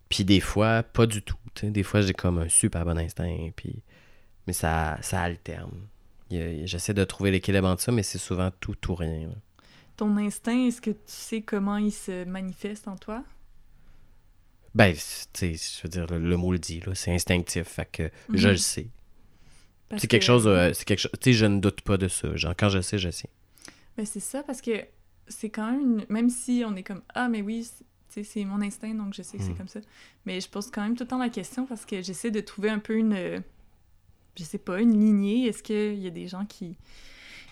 [0.09, 1.37] Puis des fois, pas du tout.
[1.61, 3.81] Des fois, j'ai comme un super bon instinct, puis...
[4.47, 5.87] mais ça, ça alterne.
[6.31, 9.27] J'essaie de trouver l'équilibre entre ça, mais c'est souvent tout ou rien.
[9.27, 9.35] là.
[9.97, 13.23] Ton instinct, est-ce que tu sais comment il se manifeste en toi?
[14.75, 14.99] Ben, tu
[15.33, 18.47] sais, je veux dire, le, le mot le dit, là, c'est instinctif, fait que je
[18.47, 18.51] Mhm.
[18.53, 18.87] le sais.
[19.97, 22.07] C'est quelque que- chose, euh, c'est quelque chose, tu sais, je ne doute pas de
[22.07, 22.35] ça.
[22.35, 23.29] Genre, quand je sais, je sais.
[23.97, 24.85] Ben, c'est ça, parce que
[25.27, 26.05] c'est quand même une...
[26.09, 27.67] Même si on est comme «Ah, mais oui,
[28.09, 29.57] c'est- tu sais, c'est mon instinct, donc je sais que c'est Mm.
[29.57, 29.79] comme ça.»
[30.25, 32.69] Mais je pose quand même tout le temps la question parce que j'essaie de trouver
[32.69, 33.13] un peu une...
[33.13, 33.39] euh,
[34.37, 35.47] Je sais pas, une lignée.
[35.47, 36.77] Est-ce qu'il y a des gens qui...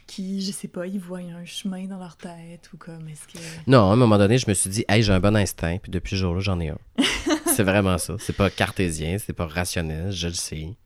[0.05, 3.39] qui, je sais pas, ils voient un chemin dans leur tête ou comme, est-ce que...
[3.69, 5.91] Non, à un moment donné, je me suis dit, hey, j'ai un bon instinct, puis
[5.91, 6.77] depuis ce jour-là, j'en ai un.
[7.55, 8.15] c'est vraiment ça.
[8.19, 10.77] C'est pas cartésien, c'est pas rationnel, je le sais.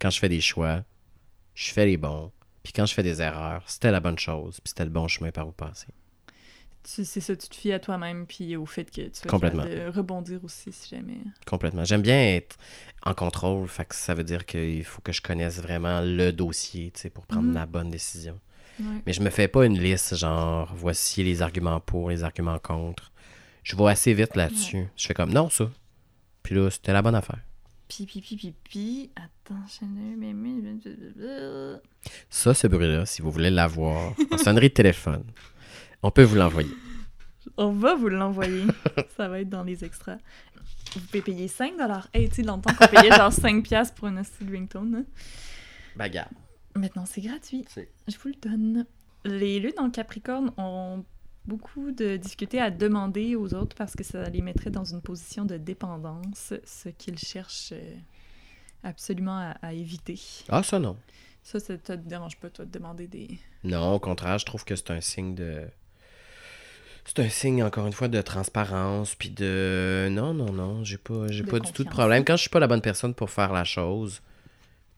[0.00, 0.82] Quand je fais des choix,
[1.54, 2.32] je fais les bons.
[2.64, 5.30] Puis quand je fais des erreurs, c'était la bonne chose, puis c'était le bon chemin
[5.30, 5.86] par où passer.
[6.82, 9.62] C'est ça, tu te fies à toi-même puis au fait que tu vas Complètement.
[9.64, 11.18] capable de rebondir aussi si jamais...
[11.46, 11.84] Complètement.
[11.84, 12.56] J'aime bien être
[13.04, 16.92] en contrôle, fait que ça veut dire qu'il faut que je connaisse vraiment le dossier,
[17.12, 17.54] pour prendre Mhm.
[17.54, 18.38] la bonne décision.
[18.78, 18.86] Ouais.
[19.06, 23.12] Mais je me fais pas une liste, genre, voici les arguments pour, les arguments contre.
[23.62, 24.86] Je vais assez vite là-dessus.
[24.96, 25.70] Je fais comme, non, ça.
[26.42, 27.40] Puis là, c'était la bonne affaire.
[27.88, 29.10] Pi, pi, pi, pi, pi...
[29.16, 29.84] Attends, je
[32.30, 35.24] Ça, ce bruit-là, si vous voulez l'avoir, en sonnerie de téléphone,
[36.02, 36.70] on peut vous l'envoyer.
[37.56, 38.64] On va vous l'envoyer.
[39.16, 40.18] ça va être dans les extras.
[40.94, 41.72] Vous pouvez payer 5
[42.12, 44.94] Hey, tu sais, longtemps qu'on payait genre 5 piastres pour un hostie de ringtone.
[44.96, 45.04] hein.
[45.96, 46.28] Bagarre.
[46.74, 47.64] Maintenant, c'est gratuit.
[47.76, 48.86] Je vous le donne.
[49.24, 51.04] Les lunes en Capricorne ont
[51.46, 55.44] beaucoup de difficultés à demander aux autres parce que ça les mettrait dans une position
[55.44, 57.94] de dépendance, ce qu'ils cherchent euh,
[58.82, 60.18] absolument à, à éviter.
[60.48, 60.96] Ah, ça, non.
[61.42, 63.38] Ça, ça te dérange pas, toi, de demander des...
[63.64, 65.66] Non, au contraire, je trouve que c'est un signe de.
[67.04, 70.08] C'est un signe, encore une fois, de transparence, puis de...
[70.10, 72.24] Non, non, non, j'ai pas, j'ai pas du tout de problème.
[72.24, 74.20] Quand je suis pas la bonne personne pour faire la chose,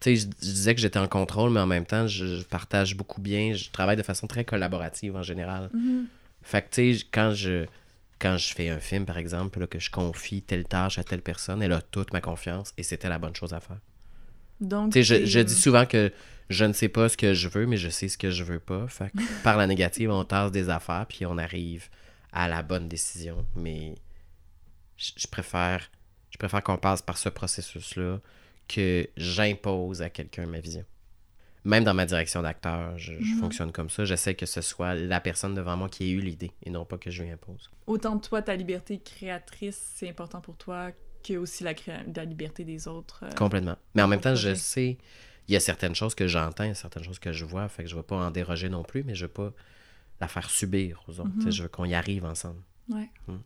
[0.01, 2.43] tu sais, je, je disais que j'étais en contrôle, mais en même temps, je, je
[2.43, 5.71] partage beaucoup bien, je travaille de façon très collaborative en général.
[6.43, 7.67] Fait que, tu sais, quand je,
[8.19, 11.23] quand je fais un film, par exemple, là, que je confie telle tâche à telle
[11.23, 13.79] personne, elle a toute ma confiance, et c'était la bonne chose à faire.
[14.61, 16.13] Donc, Tu sais, je, je dis souvent que
[16.53, 18.61] je ne sais pas ce que je veux, mais je sais ce que je veux
[18.61, 18.87] pas.
[18.89, 21.89] Fait que par la négative, on tasse des affaires, puis on arrive
[22.33, 23.45] à la bonne décision.
[23.57, 23.95] Mais
[24.97, 25.91] je, préfère,
[26.31, 28.21] je préfère qu'on passe par ce processus-là
[28.69, 30.85] que j'impose à quelqu'un ma vision.
[31.65, 33.41] Même dans ma direction d'acteur, je, je Mhm.
[33.41, 34.05] fonctionne comme ça.
[34.05, 36.99] J'essaie que ce soit la personne devant moi qui ait eu l'idée et non pas
[36.99, 37.71] que je lui impose.
[37.87, 40.91] Autant toi, ta liberté créatrice, c'est important pour toi
[41.23, 41.75] que aussi la,
[42.17, 43.21] la liberté des autres.
[43.25, 43.77] euh, Complètement.
[43.95, 44.99] Mais en même temps, je sais,
[45.53, 47.69] il y a certaines choses que j'entends, il y a certaines choses que je vois,
[47.69, 49.53] fait que je ne veux pas en déroger non plus, mais je veux pas
[50.21, 51.29] la faire subir aux autres.
[51.37, 51.51] Mhm.
[51.53, 52.61] Je veux qu'on y arrive ensemble.
[52.89, 53.11] Ouais.
[53.29, 53.37] Mm.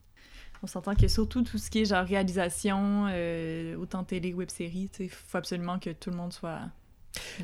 [0.63, 4.89] On s'entend que surtout tout ce qui est genre réalisation, euh, autant télé, web série,
[5.01, 6.61] il faut absolument que tout le monde soit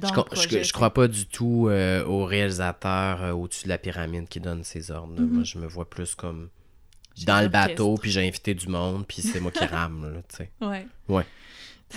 [0.00, 0.64] dans Je, le co- je- projet.
[0.64, 4.64] je crois pas du tout euh, au réalisateur euh, au-dessus de la pyramide qui donne
[4.64, 5.14] ses ordres.
[5.14, 5.22] là.
[5.22, 5.28] Mhm.
[5.30, 6.48] Moi, je me vois plus comme
[7.26, 10.14] dans le bateau, puis j'ai invité du monde, puis c'est moi qui rame.
[10.14, 10.50] Là, tu sais.
[10.60, 10.86] Ouais.
[11.08, 11.26] Ouais.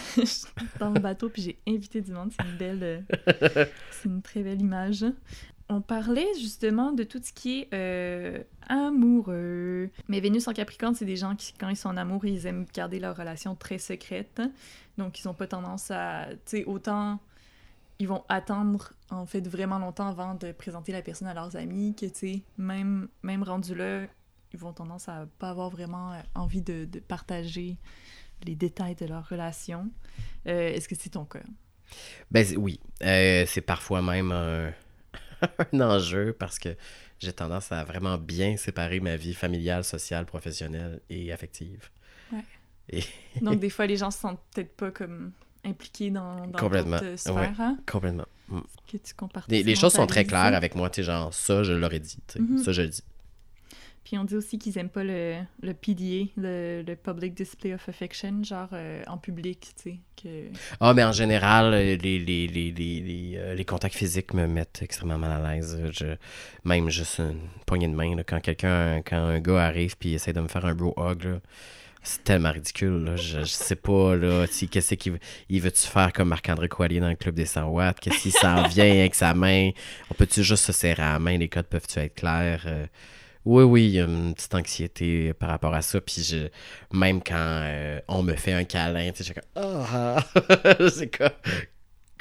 [0.80, 2.32] dans le bateau, puis j'ai invité du monde.
[2.32, 2.84] C'est une belle...
[2.84, 5.06] euh, c'est une très belle image.
[5.68, 9.90] On parlait justement de tout ce qui est euh, amoureux.
[10.08, 12.66] Mais Vénus en Capricorne, c'est des gens qui, quand ils sont en amour, ils aiment
[12.72, 14.42] garder leur relation très secrète.
[14.98, 16.28] Donc, ils n'ont pas tendance à...
[16.46, 17.20] Tu sais, autant...
[17.98, 21.96] Ils vont attendre, en fait, vraiment longtemps avant de présenter la personne à leurs amis,
[21.96, 24.02] que, tu sais, même, même rendu là,
[24.54, 27.78] ils vont tendance à pas avoir vraiment euh, envie de, de partager
[28.44, 29.90] les détails de leur relation.
[30.48, 31.40] Euh, Est-ce que c'est ton cas?
[32.32, 34.72] Ben oui, Euh, c'est parfois même un,
[35.74, 36.70] un enjeu parce que
[37.20, 41.90] j'ai tendance à vraiment bien séparer ma vie familiale, sociale, professionnelle et affective.
[42.32, 42.44] Ouais.
[42.90, 43.04] Et
[43.42, 45.32] Donc, des fois, les gens se sentent peut-être pas comme
[45.64, 48.26] impliqués dans, dans Complètement, d'autres sphères, hein, complètement.
[48.50, 48.60] Mm.
[48.92, 49.14] que tu.
[49.48, 52.18] Les, les choses sont très claires avec moi, tu sais, genre ça, je l'aurais dit,
[52.38, 52.60] Mhm.
[52.60, 53.04] ça, je le dis.
[54.06, 57.90] Puis on dit aussi qu'ils aiment pas le, le PDA, le, le Public Display of
[57.90, 60.00] Affection, genre euh, en public, tu sais.
[60.22, 60.52] Que...
[60.80, 64.46] Ah, mais en général, euh, les, les, les, les, les, euh, les contacts physiques me
[64.46, 65.82] mettent extrêmement mal à l'aise.
[65.92, 66.06] Je,
[66.66, 70.34] même juste une poignée de main, là, quand quelqu'un, quand un gars arrive puis essaie
[70.34, 71.40] de me faire un bro hug, là,
[72.04, 73.06] c'est tellement ridicule.
[73.06, 73.16] Là.
[73.16, 77.10] Je, je sais pas, là, qu'est-ce qu'il veut, il veut-tu faire comme Marc-André Coallier dans
[77.10, 78.00] le club des 100 watts?
[78.00, 79.72] Qu'est-ce qu'il s'en vient avec sa main?
[80.12, 81.40] On peut-tu juste se serrer à la main?
[81.40, 82.66] Les codes peuvent-tu être clairs?
[82.68, 82.86] Euh,
[83.46, 86.02] oui, oui, il y a une petite anxiété par rapport à ça.
[86.02, 86.48] Puis je,
[86.96, 89.86] même quand euh, on me fait un câlin, tu sais, je ah,
[90.36, 90.90] ah.
[90.90, 91.30] c'est comme,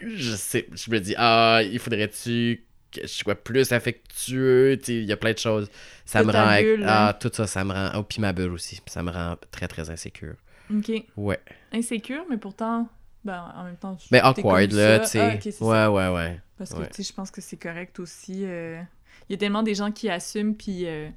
[0.04, 4.94] je sais, je me dis, ah, il faudrait-tu que je sois plus affectueux, tu sais,
[4.96, 5.68] il y a plein de choses.
[6.04, 7.12] Ça me rend, bulle, ah, hein.
[7.18, 9.88] tout ça, ça me rend, oh, puis ma bulle aussi, ça me rend très, très
[9.90, 10.34] insécure.
[10.72, 10.92] OK.
[11.16, 11.40] Ouais.
[11.72, 12.88] Insécure, mais pourtant,
[13.24, 15.40] ben, en même temps, tu Mais awkward, là, tu sais.
[15.60, 16.40] Ah, ouais, ouais, ouais.
[16.58, 16.88] Parce que, Ouais.
[16.88, 18.42] tu sais, je pense que c'est correct aussi.
[18.44, 18.80] euh,
[19.28, 21.08] Il y a tellement des gens qui assument, puis euh,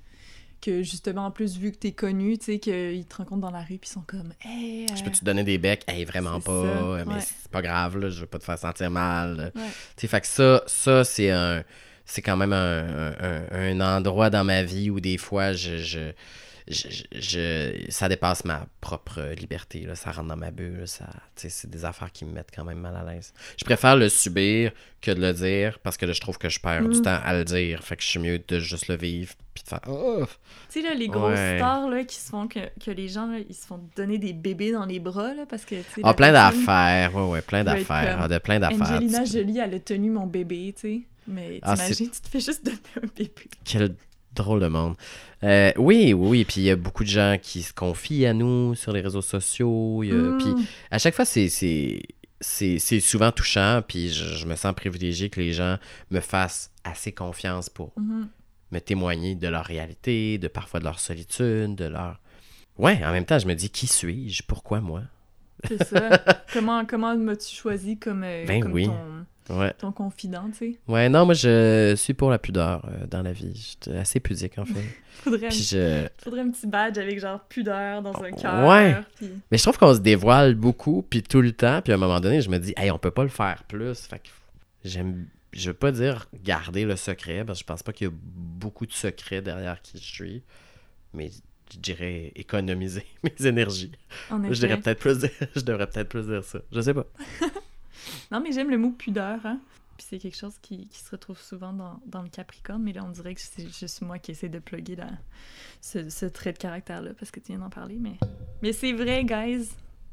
[0.61, 3.59] que justement, en plus, vu que t'es connu, tu sais, qu'ils te rencontrent dans la
[3.59, 5.83] rue, puis ils sont comme, hey, Je euh, peux te donner des becs?
[5.87, 7.19] Hey, vraiment pas, ça, mais ouais.
[7.21, 9.51] c'est pas grave, là, je veux pas te faire sentir mal.
[9.55, 9.61] Ouais.
[9.95, 11.63] Tu sais, fait que ça, ça c'est un.
[12.09, 16.11] C'est quand même un, un- un endroit dans ma vie où des fois, je, je,
[16.70, 19.82] je, ça dépasse ma propre liberté.
[19.86, 19.95] Là.
[19.95, 20.86] Ça rentre dans ma bulle.
[21.36, 23.34] C'est des affaires qui me mettent quand même mal à l'aise.
[23.57, 26.59] Je préfère le subir que de le dire parce que là, je trouve que je
[26.59, 27.01] perds du Mm.
[27.03, 27.84] temps à le dire.
[27.84, 30.26] Fait que je suis mieux de juste le vivre puis de faire Oh!
[30.70, 31.57] Tu sais, là, les grosses Ouais.
[31.57, 34.34] stars, là, qui se font, que, que les gens, là, ils se font donner des
[34.34, 37.15] bébés dans les bras, là, parce que, Ah, plein d'affaires.
[37.15, 38.18] Ouais, ouais, plein d'affaires.
[38.22, 38.82] Ah, de plein d'affaires.
[38.97, 41.01] Angelina Jolie, elle a tenu mon bébé, tu sais.
[41.28, 43.34] Mais Ah, t'imagines, tu te fais juste donner un bébé.
[43.65, 43.95] Quel
[44.38, 44.95] drôle de monde.
[45.43, 46.45] Euh, oui, oui.
[46.45, 49.21] Puis il y a beaucoup de gens qui se confient à nous sur les réseaux
[49.21, 50.01] sociaux.
[50.03, 50.38] a- Mm.
[50.39, 51.49] Puis à chaque fois, c'est,
[52.99, 53.81] souvent touchant.
[53.88, 55.77] Puis je, je me sens privilégié que les gens
[56.11, 58.27] me fassent assez confiance pour Mhm.
[58.71, 62.19] me témoigner de leur réalité, de parfois de leur solitude, de leur.
[62.77, 64.43] Ouais, en même temps, je me dis qui suis-je?
[64.43, 65.01] Pourquoi moi?
[65.67, 66.09] C'est ça.
[66.53, 68.85] comment comment m'as-tu choisi comme, euh, Ben comme oui.
[68.85, 69.73] ton, Ouais.
[69.77, 70.79] ton confident, tu sais?
[70.87, 73.53] Ouais, non, moi je suis pour la pudeur euh, dans la vie.
[73.55, 74.83] Je suis assez pudique en fait.
[75.23, 76.07] Faudrait, Puis un, je.
[76.23, 78.67] faudrait un petit badge avec genre pudeur dans un cœur.
[78.67, 78.95] Ouais.
[79.15, 81.99] puis- Mais je trouve qu'on se dévoile beaucoup, puis tout le temps, puis à un
[81.99, 83.97] moment donné, je me dis, hey, on peut pas le faire plus.
[84.01, 84.27] Fait que
[84.85, 88.09] j'aime, je veux pas dire garder le secret, parce que je pense pas qu'il y
[88.11, 90.43] a beaucoup de secrets derrière qui je suis,
[91.13, 91.31] mais
[91.73, 93.91] je dirais économiser mes énergies.
[94.29, 96.59] Je dirais peut-être plus dire- je devrais peut-être plus dire ça.
[96.71, 97.07] Je sais pas.
[98.31, 99.59] Non, mais j'aime le mot pudeur, hein.
[99.97, 103.03] Puis c'est quelque chose qui, qui se retrouve souvent dans, dans le Capricorne, mais là,
[103.03, 105.09] on dirait que c'est juste moi qui essaie de plugger la,
[105.81, 108.17] ce, ce trait de caractère-là, parce que tu viens d'en parler, mais...
[108.61, 109.69] Mais c'est vrai, guys!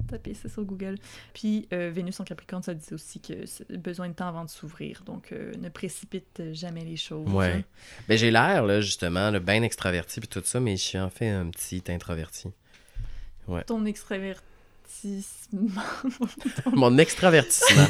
[0.09, 0.97] Tapez ça sur Google.
[1.33, 4.51] Puis euh, Vénus en Capricorne, ça dit aussi que c'est besoin de temps avant de
[4.51, 7.29] s'ouvrir, donc euh, ne précipite jamais les choses.
[7.31, 7.65] Ouais.
[8.09, 11.11] Ben, j'ai l'air, là, justement, là, bien extraverti puis tout ça, mais je suis en
[11.11, 12.49] fait un petit introverti.
[13.67, 13.85] Ton
[14.85, 15.71] extravertissement...
[16.73, 17.87] Mon extravertissement.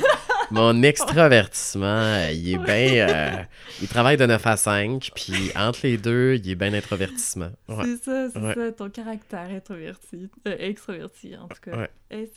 [0.51, 3.09] Mon extravertissement, euh, il est bien.
[3.09, 3.43] euh,
[3.83, 7.51] il travaille de 9 à 5, puis entre les deux, il est bien introvertissement.
[7.69, 7.85] Ouais.
[7.85, 8.55] C'est ça, c'est Ouais.
[8.55, 10.29] ça, ton caractère introverti.
[10.47, 11.77] Euh, extraverti, en tout cas.
[11.77, 11.91] Ouais.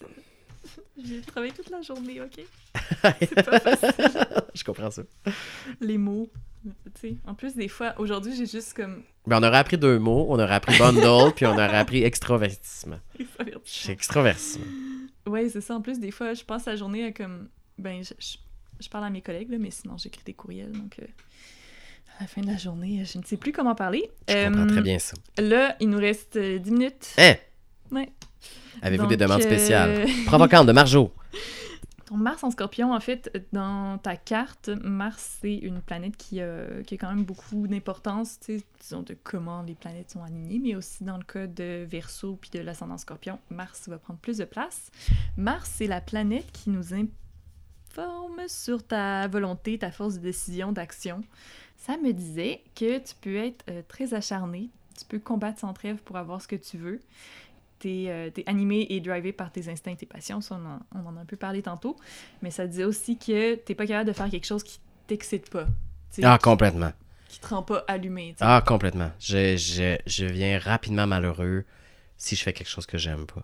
[1.05, 2.43] J'ai travaillé toute la journée, OK?
[3.20, 3.93] C'est pas facile.
[4.53, 5.03] je comprends ça.
[5.80, 6.30] Les mots.
[7.26, 10.26] En plus, des fois, aujourd'hui, j'ai juste comme Ben, on aurait appris deux mots.
[10.30, 12.03] On aurait appris bundle, puis on aurait appris.
[13.65, 14.65] C'est extravertissement.
[15.28, 15.76] Ouais, c'est ça.
[15.76, 17.49] En plus, des fois, je passe la journée à comme.
[17.78, 18.38] Ben, je, je-
[18.80, 20.72] je parle à mes collègues, là, mais sinon, j'écris des courriels.
[20.72, 21.05] Donc, euh,
[22.20, 24.09] à la fin de la journée, je ne sais plus comment parler.
[24.30, 25.15] Je comprends Euh, très bien ça.
[25.39, 27.13] Là, il nous reste euh, 10 minutes.
[27.18, 27.34] Hein?
[27.91, 28.09] Ouais.
[28.82, 30.05] Avez-vous des demandes euh, spéciales?
[30.28, 31.11] Provocante de Marjo.
[32.16, 36.95] Mars en scorpion, en fait, dans ta carte, Mars, c'est une planète qui, a- qui
[36.95, 38.39] a quand même beaucoup d'importance,
[38.80, 42.49] disons, de comment les planètes sont alignées, mais aussi dans le cas de Verseau puis
[42.51, 44.89] de l'ascendant scorpion, Mars va prendre plus de place.
[45.36, 51.22] Mars, c'est la planète qui nous informe sur ta volonté, ta force de décision, d'action.
[51.76, 55.97] Ça me disait que tu peux être euh, très acharné, tu peux combattre sans trêve
[56.03, 56.99] pour avoir ce que tu veux.
[57.80, 61.08] T'es euh, animé et drivé par tes instincts et tes passions, ça, on en, on
[61.10, 61.96] en a un peu parlé tantôt.
[62.42, 65.68] Mais ça disait aussi que t'es pas capable de faire quelque chose qui t'excite pas.
[66.24, 66.92] Ah, complètement.
[67.30, 68.36] qui te rend pas allumé.
[68.40, 69.12] Ah, complètement.
[69.20, 71.66] Je, je, je viens rapidement malheureux
[72.18, 73.44] si je fais quelque chose que j'aime pas.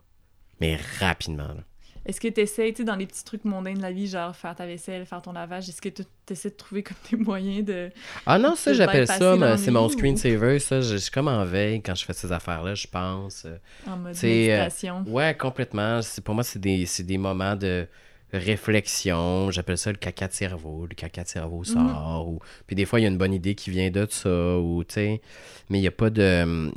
[0.59, 1.63] Mais rapidement, là.
[2.05, 4.65] Est-ce que tu sais, dans les petits trucs mondains de la vie, genre faire ta
[4.65, 7.89] vaisselle, faire ton lavage, est-ce que tu essaies de trouver comme des moyens de...
[8.25, 10.59] Ah non, ça, j'appelle ça, c'est mon ou- screensaver.
[10.59, 13.45] Ça, je suis comme en veille quand je fais ces affaires-là, je pense.
[13.45, 15.03] Euh, en mode C'est, euh, méditation?
[15.07, 15.99] Ouais, complètement.
[16.25, 17.87] Pour moi, c'est des, c'est des moments de
[18.33, 19.51] réflexion.
[19.51, 20.85] J'appelle ça le caca de cerveau.
[20.89, 22.27] Le caca de cerveau sort.
[22.27, 22.39] Ou...
[22.67, 24.57] Puis des fois, il y a une bonne idée qui vient de ça.
[24.57, 25.21] Ou, tu sais,
[25.69, 26.71] mais il n'y a pas de.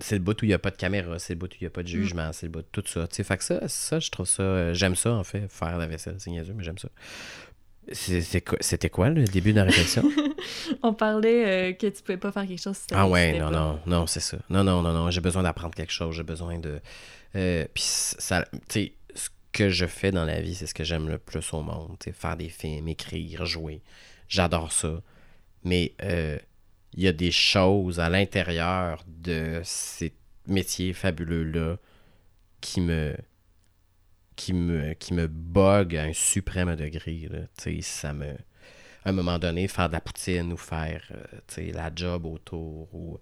[0.00, 1.18] C'est le bout où il n'y a pas de caméra.
[1.18, 2.30] C'est le bout où il n'y a pas de jugement.
[2.32, 3.06] C'est le bout de tout ça.
[3.08, 4.72] Tu sais, fait que ça, ça, je trouve ça.
[4.72, 6.16] J'aime ça, en fait, faire la vaisselle.
[6.18, 6.88] C'est niaiseux, mais j'aime ça.
[7.92, 10.02] C'était quoi le début de la réflexion?
[10.82, 13.46] On parlait euh, que tu pouvais pas faire quelque chose si ça Ah ouais, non,
[13.46, 13.50] pas.
[13.50, 14.36] non, non, c'est ça.
[14.50, 16.80] Non, non, non, non, j'ai besoin d'apprendre quelque chose, j'ai besoin de...
[17.34, 18.97] Euh, Puis ça, tu sais, ce
[19.58, 22.36] que je fais dans la vie, c'est ce que j'aime le plus au monde, faire
[22.36, 23.82] des films, écrire, jouer.
[24.28, 25.02] J'adore ça.
[25.64, 26.38] Mais euh,
[26.94, 30.14] il y a des choses à l'intérieur de ces
[30.46, 31.76] métiers fabuleux-là
[32.60, 33.16] qui me
[34.36, 37.40] qui me qui me bug à un suprême degré là.
[37.82, 38.36] Ça me
[39.04, 43.18] à un moment donné, faire de la poutine ou faire euh, la job autour ou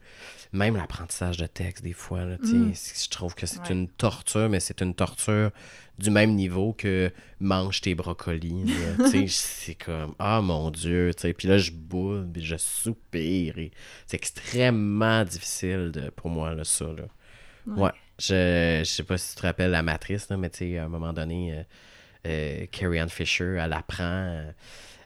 [0.52, 2.24] même l'apprentissage de texte des fois.
[2.24, 2.72] Là, Mm.
[2.74, 3.72] Je trouve que c'est Ouais.
[3.72, 5.50] une torture, mais c'est une torture
[5.98, 7.10] du même niveau que
[7.40, 8.66] mange tes brocolis.
[9.28, 11.10] c'est comme Ah mon Dieu.
[11.36, 13.58] Puis là, je boule, puis je soupire.
[13.58, 13.70] et
[14.06, 16.86] C'est extrêmement difficile de- pour moi, là, ça.
[16.86, 17.04] Là.
[17.66, 17.82] Ouais.
[17.82, 17.90] Ouais.
[18.18, 20.84] Je, je sais pas si tu te rappelles la matrice, là, mais tu sais, à
[20.84, 21.62] un moment donné, euh,
[22.26, 24.50] euh, Carrie Ann Fisher, elle apprend euh,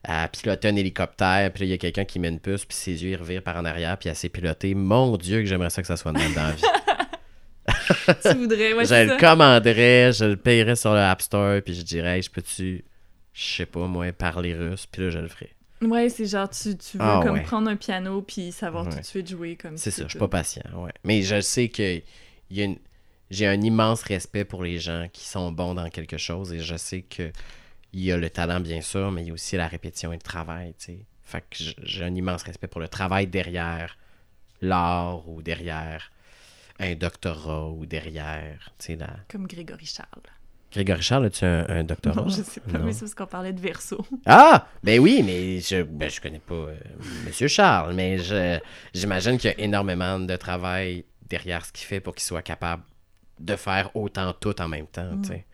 [0.04, 2.76] à piloter un hélicoptère, puis là, il y a quelqu'un qui met une puce, puis
[2.76, 4.74] ses yeux ils revirent par en arrière, puis elle s'est pilotée.
[4.74, 6.62] Mon Dieu, que j'aimerais ça que ça soit de même dans la vie.
[8.22, 9.16] tu voudrais, ouais, je c'est le ça.
[9.18, 12.84] commanderais, je le payerais sur le App Store, puis je dirais, Hey, je peux-tu,
[13.32, 15.50] je sais pas, moi, parler russe, puis là, je le ferais.
[15.82, 17.42] Ouais, c'est genre, tu, tu veux Ah, comme ouais.
[17.42, 20.18] prendre un piano puis savoir tout de suite jouer comme C'est tu ça, je suis
[20.18, 20.92] pas patient, ouais.
[21.04, 22.02] Mais je sais que
[22.50, 22.78] y a une-
[23.30, 26.76] j'ai un immense respect pour les gens qui sont bons dans quelque chose et je
[26.76, 27.30] sais que
[27.92, 30.16] il y a le talent, bien sûr, mais il y a aussi la répétition et
[30.16, 30.98] le travail, tu sais.
[31.24, 33.96] Fait que j'ai un immense respect pour le travail derrière
[34.60, 36.10] l'art ou derrière
[36.78, 39.08] un doctorat ou derrière, tu sais, la...
[39.28, 40.08] Comme Grégory Charles.
[40.72, 42.22] Grégory Charles, as-tu un, un doctorat?
[42.22, 42.84] Non, je sais pas, Non.
[42.84, 44.04] mais c'est parce qu'on parlait de verso.
[44.24, 44.66] Ah!
[44.82, 46.76] Ben oui, mais je, ben, je connais pas euh,
[47.26, 48.58] Monsieur Charles, mais je,
[48.94, 52.82] j'imagine qu'il y a énormément de travail derrière ce qu'il fait pour qu'il soit capable
[53.38, 55.46] de faire autant tout en même temps, tu sais.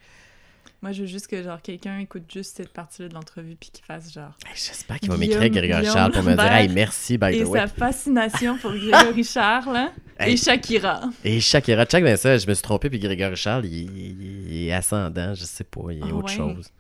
[0.83, 3.85] Moi, je veux juste que genre quelqu'un écoute juste cette partie-là de l'entrevue puis qu'il
[3.85, 4.33] fasse genre.
[4.55, 7.59] J'espère qu'il va m'écrire Grégory Charles pour me dire Hey, merci, by Et the way.
[7.61, 10.35] sa fascination pour Grégory Charles Hey.
[10.35, 11.01] et Shakira.
[11.25, 14.69] Et Shakira, check bien ça, je me suis trompé, puis Grégory Charles, il, il- il
[14.69, 16.37] est ascendant, je sais pas, il est Ah autre ouais.
[16.37, 16.71] chose.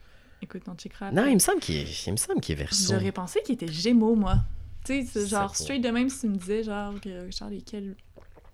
[0.42, 1.10] Écoute, on checkera.
[1.10, 2.92] Non, il me semble qu'il est, il me semble qu'il est verso.
[2.94, 4.36] J'aurais pensé qu'il était Gémeaux, moi.
[4.84, 7.96] Tu sais, genre straight de même si tu me disais, genre, que Charles, quel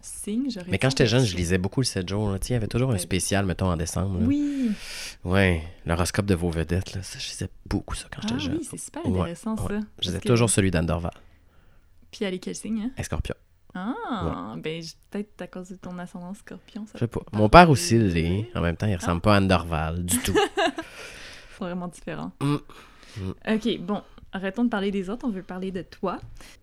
[0.03, 2.31] signe, Mais quand j'étais jeune, je lisais beaucoup le 7 jours.
[2.31, 2.39] là.
[2.49, 2.99] Il y avait toujours un Ouais.
[2.99, 4.19] spécial, mettons, en décembre.
[4.21, 4.27] là.
[4.27, 4.71] Oui.
[5.25, 6.95] Ouais, l'horoscope de vos vedettes.
[6.95, 7.03] Là.
[7.03, 8.57] Ça, je lisais beaucoup ça quand Ah j'étais jeune.
[8.59, 9.81] oui, c'est super Ouais, intéressant, ouais.
[9.81, 9.87] ça.
[10.01, 11.13] Je lisais que- toujours celui d'Anne Dorval.
[12.11, 12.91] Puis elle est quel signe, hein?
[12.99, 13.35] Un scorpion.
[13.75, 17.23] Ah, ben peut-être à cause de ton ascendant scorpion, ça Je sais pas.
[17.33, 18.51] Mon père aussi l'est.
[18.55, 20.35] En même temps, il ressemble pas à Anne Dorval du tout.
[20.35, 22.33] C'est vraiment différent.
[22.43, 22.57] Mm.
[23.17, 23.31] Mm.
[23.55, 26.19] Ok, bon, arrêtons de parler des autres, on veut parler de toi.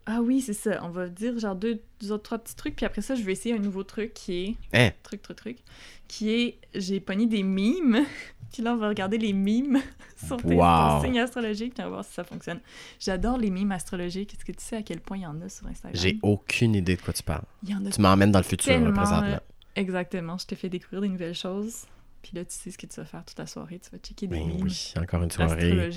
[0.05, 2.85] Ah oui, c'est ça, on va dire genre deux, deux autres, trois petits trucs, puis
[2.85, 4.55] après ça, je vais essayer un nouveau truc qui est...
[4.73, 4.91] Hein?
[5.03, 5.57] Truc, truc, truc.
[6.07, 8.03] Qui est, j'ai pogné des mimes,
[8.51, 9.79] puis là, on va regarder les mimes
[10.25, 10.63] sur tes, Wow.
[10.63, 12.59] ton signe astrologique, puis on va voir si ça fonctionne.
[12.99, 14.33] J'adore les mimes astrologiques.
[14.33, 15.93] Est-ce que tu sais à quel point il y en a sur Instagram?
[16.01, 17.45] J'ai aucune idée de quoi tu parles.
[17.63, 19.27] Il y en a Tu m'emmènes dans le futur, là, présentement.
[19.27, 19.37] euh,
[19.75, 21.85] Exactement, je t'ai fait découvrir des nouvelles choses.
[22.21, 23.79] Puis là, tu sais ce que tu vas faire toute la soirée.
[23.79, 25.89] Tu vas checker des Ben oui, encore une soirée.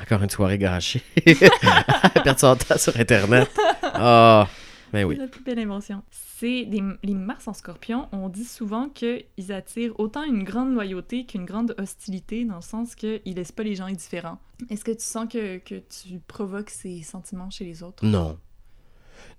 [0.00, 1.02] Encore une soirée gâchée.
[1.24, 3.50] Perdre son temps sur Internet.
[3.82, 4.48] Ah,
[4.92, 5.16] ben oui.
[5.16, 6.02] C'est la plus belle invention.
[6.10, 11.24] C'est des, les Mars en scorpion, on dit souvent qu'ils attirent autant une grande loyauté
[11.24, 14.38] qu'une grande hostilité, dans le sens qu'ils laissent pas les gens indifférents.
[14.68, 18.04] Est-ce que tu sens que, que tu provoques ces sentiments chez les autres?
[18.04, 18.38] Non.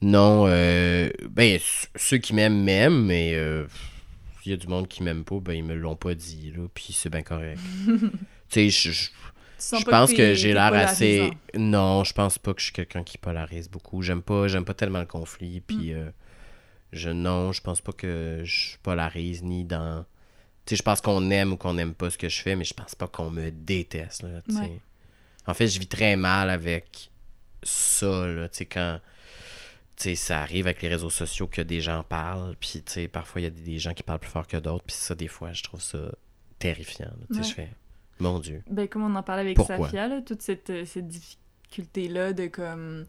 [0.02, 1.60] Non, euh, ben,
[1.96, 3.66] ceux qui m'aiment, m'aiment, mais euh,
[4.44, 6.68] s'il y a du monde qui m'aime pas, ben, ils me l'ont pas dit, là,
[6.74, 7.60] puis c'est bien correct.
[7.88, 8.00] tu
[8.50, 9.10] sais, je, je-
[9.86, 11.32] pense que j'ai l'air assez...
[11.58, 14.02] Non, je pense pas que je suis quelqu'un qui polarise beaucoup.
[14.02, 16.10] J'aime pas, j'aime pas tellement le conflit, puis euh,
[16.92, 20.04] je, non, je pense pas que je polarise, ni dans...
[20.66, 22.66] Tu sais, je pense qu'on aime ou qu'on n'aime pas ce que je fais, mais
[22.66, 24.60] je pense pas qu'on me déteste, là, tu sais.
[24.62, 24.80] Ouais.
[25.48, 27.12] En fait, je vis très mal avec
[27.64, 29.00] ça, là, tu sais, quand...
[30.16, 33.44] Ça arrive avec les réseaux sociaux que des gens parlent, puis tu sais, parfois il
[33.46, 35.64] y a des, gens qui parlent plus fort que d'autres, puis ça, des fois, je
[35.64, 36.12] trouve ça
[36.60, 37.12] terrifiant.
[37.30, 37.44] Ouais.
[37.44, 37.70] je fais,
[38.20, 38.64] mon Dieu.
[38.70, 39.86] Ben, comme on en parlait avec Pourquoi?
[39.86, 43.06] Safia, là, toute cette, euh, cette difficulté-là de comme.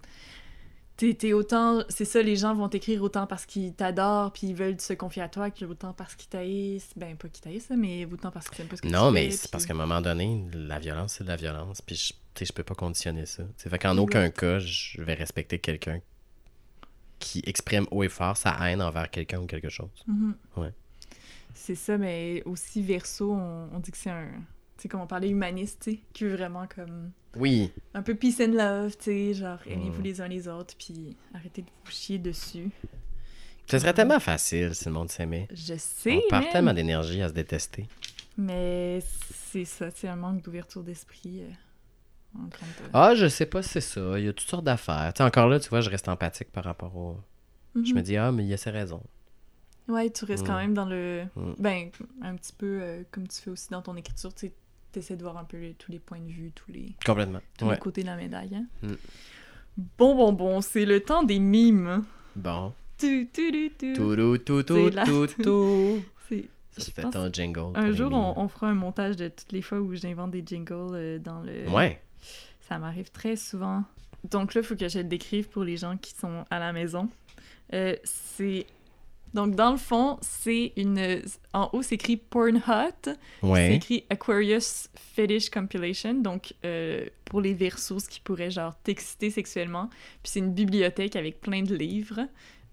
[0.97, 1.82] T'es t'es autant.
[1.88, 5.22] C'est ça, les gens vont t'écrire autant parce qu'ils t'adorent puis ils veulent se confier
[5.22, 6.92] à toi que autant parce qu'ils taillissent.
[6.95, 9.24] Ben, pas qu'ils là, mais autant parce qu'ils aiment pas ce que Non, tu mais
[9.24, 11.97] fais, c'est puis- parce qu'à un moment donné, la violence, c'est de la violence, puis
[11.97, 13.42] je, je peux pas conditionner ça.
[13.42, 15.99] Tu sais, fait qu'en aucun cas, je vais respecter quelqu'un
[17.24, 19.88] qui exprime haut et fort sa haine envers quelqu'un ou quelque chose.
[20.06, 20.34] Mhm.
[20.58, 20.72] Ouais.
[21.54, 24.28] C'est ça, mais aussi verso, on, on dit que c'est un.
[24.76, 27.10] Tu sais, comme on parlait humaniste, tu sais, qui veut vraiment comme.
[27.36, 30.04] Oui, Un peu peace and love, tu sais, genre aimez-vous Mm.
[30.04, 32.70] les uns les autres, puis arrêtez de vous chier dessus.
[33.68, 35.48] ce serait tellement facile si le monde s'aimait.
[35.52, 37.86] Je sais, On man, tellement d'énergie à se détester.
[38.36, 39.00] mais
[39.50, 41.42] c'est ça, c'est un manque d'ouverture d'esprit.
[42.93, 44.18] Ah, je sais pas si c'est ça.
[44.18, 45.12] Il y a toutes sortes d'affaires.
[45.14, 47.16] Tu sais, encore là, tu vois, je reste empathique par rapport au.
[47.74, 47.95] Je Mhm.
[47.97, 49.03] me dis, ah, mais il y a ses raisons.
[49.89, 50.59] Ouais, tu restes quand Mm.
[50.59, 51.24] même dans le.
[51.37, 51.53] Mm.
[51.59, 51.91] Ben,
[52.22, 54.55] un petit peu euh, comme tu fais aussi dans ton écriture, tu sais,
[54.93, 57.41] t'essaies de voir un peu tous les points de vue, tous les, Complètement.
[57.59, 57.74] tous Ouais.
[57.74, 58.55] les côtés de la médaille.
[58.55, 58.66] hein.
[58.82, 58.95] Mm.
[59.99, 62.05] Bon, bon, bon, c'est le temps des mimes.
[62.37, 62.72] Bon.
[62.97, 63.28] Tu.
[63.32, 66.03] Tout, tout, tout, C'est la- tout, tout.
[66.28, 67.70] C'est- Ça fait ton jingle.
[67.76, 71.18] Un jour, on fera un montage de toutes les fois où j'invente des jingles euh,
[71.18, 71.68] dans le.
[71.68, 72.01] Ouais.
[72.68, 73.84] Ça m'arrive très souvent.
[74.30, 76.72] Donc là, il faut que je le décrive pour les gens qui sont à la
[76.72, 77.08] maison.
[77.72, 78.66] Euh, c'est.
[79.34, 81.20] Donc, dans le fond, c'est une.
[81.52, 82.62] En haut, c'est écrit Porn.
[83.02, 83.74] C'est Ouais.
[83.74, 86.14] écrit Aquarius Fetish Compilation.
[86.14, 89.88] Donc, euh, pour les versos qui pourraient, genre, t'exciter sexuellement.
[90.22, 92.20] Puis c'est une bibliothèque avec plein de livres.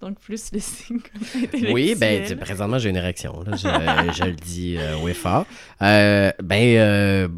[0.02, 3.40] Donc, plus le signe comme Oui, ben, présentement, j'ai une érection.
[3.44, 3.56] là.
[3.56, 5.46] Je, je le dis euh, oui fort.
[5.80, 7.28] Euh, ben, euh,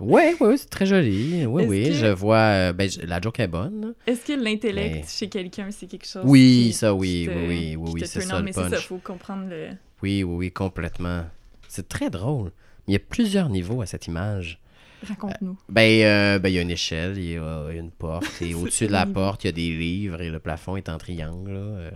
[0.00, 1.44] ouais, ouais, c'est très joli.
[1.46, 2.36] Oui, oui, que- je vois.
[2.38, 3.94] euh, ben, la joke est bonne.
[4.06, 7.38] Est-ce que l'intellect Mais- chez quelqu'un, c'est quelque chose Oui, qui- ça, oui, qui te-
[7.38, 9.68] oui, oui, oui, oui, c'est ça Mais c'est ça, faut comprendre le...
[10.02, 11.24] Oui, oui, oui, complètement.
[11.68, 12.50] C'est très drôle.
[12.88, 14.58] Il y a plusieurs niveaux à cette image.
[15.04, 15.56] Raconte-nous.
[15.68, 18.86] Ben, euh, ben, il y a une échelle, il y a une porte, et au-dessus
[18.86, 21.52] de la porte, il y a des livres, et le plafond est en triangle.
[21.52, 21.90] là, euh.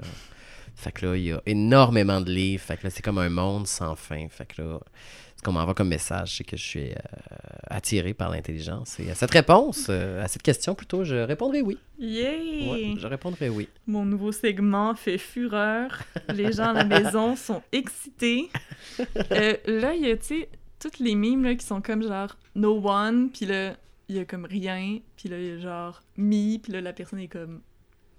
[0.78, 2.62] Fait que là, il y a énormément de livres.
[2.62, 4.28] Fait que là, c'est comme un monde sans fin.
[4.28, 4.78] Fait que là,
[5.38, 6.94] ce qu'on m'envoie comme message, c'est que je suis euh,
[7.68, 8.98] attiré par l'intelligence.
[8.98, 11.78] Et à cette réponse, euh, à cette question plutôt, je répondrai oui.
[11.98, 12.68] Yay!
[12.68, 13.68] Ouais, je répondrai oui.
[13.88, 16.02] Mon nouveau segment fait fureur.
[16.32, 18.50] Les gens à la maison sont excités.
[19.30, 20.48] Euh, là, il y a, tu sais,
[20.78, 23.76] toutes les mimes là, qui sont comme genre no one, puis là,
[24.08, 26.92] il y a comme rien, puis là, il y a genre me, puis là, la
[26.92, 27.60] personne est comme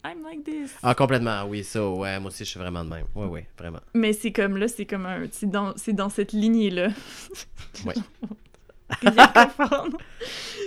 [0.03, 0.76] I'm like this.
[0.82, 3.05] Ah, complètement, oui, ça, ouais, moi aussi, je suis vraiment de même.
[3.16, 3.82] Ouais, ouais, vraiment.
[3.93, 5.26] Mais c'est comme là, c'est comme un.
[5.32, 6.89] C'est dans, c'est dans cette lignée-là.
[9.01, 9.97] Comprendre.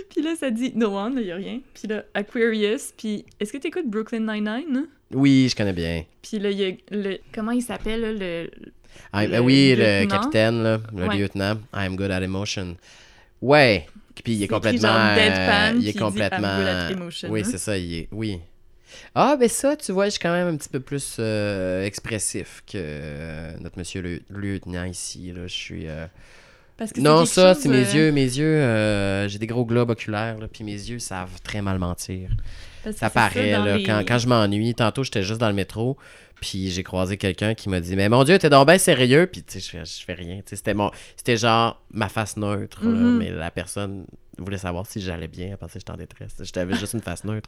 [0.09, 1.61] Puis là, ça dit No One, il y a rien.
[1.73, 2.93] Puis là, Aquarius.
[2.95, 4.87] Puis est-ce que tu écoutes Brooklyn Nine-Nine?
[5.11, 6.05] Oui, je connais bien.
[6.21, 7.17] Puis là, il y a le.
[7.33, 8.51] Comment il s'appelle, là, le.
[9.11, 11.17] Ah, Le ben oui, le capitaine, là, le Ouais.
[11.17, 11.55] lieutenant.
[11.75, 12.75] I'm good at emotion.
[13.41, 13.87] Ouais,
[14.23, 14.87] Puis il est complètement.
[14.89, 16.47] genre deadpan, euh, il est dit complètement.
[16.47, 17.47] I'm good at emotion, oui, hein.
[17.49, 17.77] c'est ça.
[17.77, 18.07] Il est.
[18.11, 18.39] Oui.
[19.15, 22.63] Ah, ben ça, tu vois, je suis quand même un petit peu plus euh, expressif
[22.65, 25.31] que euh, notre monsieur le lieutenant ici.
[25.35, 25.47] Là.
[25.47, 25.85] Je suis.
[26.77, 28.11] Parce que Non, ça, chose, c'est mes yeux.
[28.11, 32.29] Mes yeux, j'ai des gros globes oculaires, là, puis mes yeux savent très mal mentir.
[32.83, 34.73] Parce Ça c'est paraît, là, les- quand, quand je m'ennuie.
[34.75, 35.97] Tantôt, j'étais juste dans le métro,
[36.41, 39.43] puis j'ai croisé quelqu'un qui m'a dit Mais mon Dieu, t'es donc bien sérieux, puis
[39.43, 40.41] tu sais, je fais, rien.
[40.45, 43.17] C'était mon, c'était genre ma face neutre, là, Mhm.
[43.17, 44.05] mais la personne
[44.39, 46.33] voulait savoir si j'allais bien, elle pensait que j'étais en détresse.
[46.53, 47.47] J'avais juste une face neutre.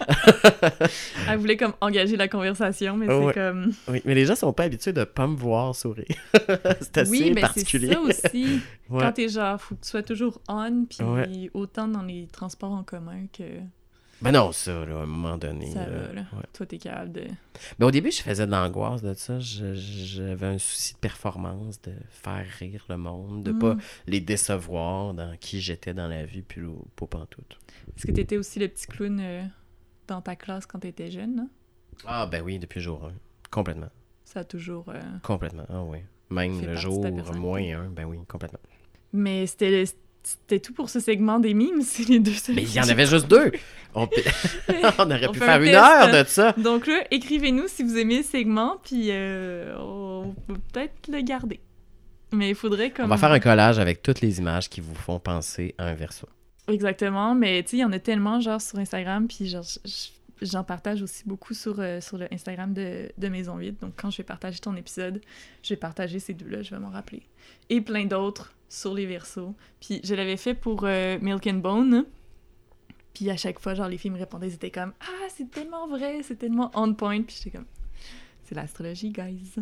[1.28, 3.72] Elle voulait comme engager la conversation, mais c'est comme...
[3.88, 6.04] Oui, mais les gens sont pas habitués de pas me voir sourire.
[6.80, 7.92] c'est assez oui, mais c'est particulier.
[7.92, 8.60] ça aussi.
[8.90, 9.00] Ouais.
[9.00, 11.50] Quand t'es genre, faut que tu sois toujours on, puis Ouais.
[11.54, 13.42] autant dans les transports en commun que
[14.24, 15.70] Ben non, ça, là, à un moment donné.
[15.70, 16.20] ça là, va, là.
[16.32, 16.42] ouais.
[16.52, 17.24] Toi, t'es capable de...
[17.78, 19.38] Ben, au début, je faisais de l'angoisse de ça.
[19.38, 23.58] J'avais un souci de performance, de faire rire le monde, de Mm.
[23.58, 26.62] pas les décevoir dans qui j'étais dans la vie, puis
[26.96, 27.58] pas pantoute.
[27.96, 29.42] Est-ce que t'étais aussi le petit clown euh,
[30.08, 31.48] dans ta classe quand t'étais jeune, non?
[32.06, 33.12] Ah, ben oui, depuis jour 1.
[33.50, 33.90] Complètement.
[34.24, 34.88] Ça a toujours...
[34.88, 35.66] euh, Complètement.
[35.68, 35.98] Ah oui.
[36.30, 37.04] Même le jour
[37.36, 38.58] moins 1, ben oui, complètement.
[39.12, 39.84] Mais c'était...
[40.24, 42.56] C'était tout pour ce segment des mimes, c'est les deux seuls.
[42.56, 43.52] Mais il y en avait juste deux!
[43.94, 44.08] On,
[44.98, 45.76] on aurait On pu faire un une test.
[45.76, 46.52] heure de ça!
[46.52, 51.60] Donc là, écrivez-nous si vous aimez le segment, puis euh, on peut peut-être le garder.
[52.32, 53.04] Mais il faudrait comme...
[53.04, 55.94] On va faire un collage avec toutes les images qui vous font penser à un
[55.94, 56.26] verso.
[56.66, 59.64] Exactement, mais tu sais, il y en a tellement, genre, sur Instagram, puis genre,
[60.40, 63.76] j'en partage aussi beaucoup sur, euh, sur le Instagram de, de Maison Vide.
[63.80, 65.20] Donc, quand je vais partager ton épisode,
[65.62, 67.22] je vais partager ces deux-là, je vais m'en rappeler.
[67.68, 69.54] Et plein d'autres sur les versos.
[69.80, 72.04] Puis, je l'avais fait pour euh, Milk and Bone.
[73.12, 75.86] Puis, à chaque fois, genre, les filles me répondaient, ils étaient comme «Ah, c'est tellement
[75.86, 77.66] vrai, c'est tellement on point.» Puis, j'étais comme
[78.44, 79.54] «C'est l'astrologie, guys.»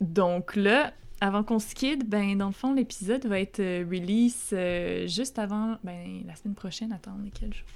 [0.00, 4.50] Donc là, avant qu'on se quitte, ben, dans le fond, l'épisode va être euh, release
[4.54, 6.92] euh, juste avant, ben, la semaine prochaine.
[6.92, 7.66] Attends, on est quel jour?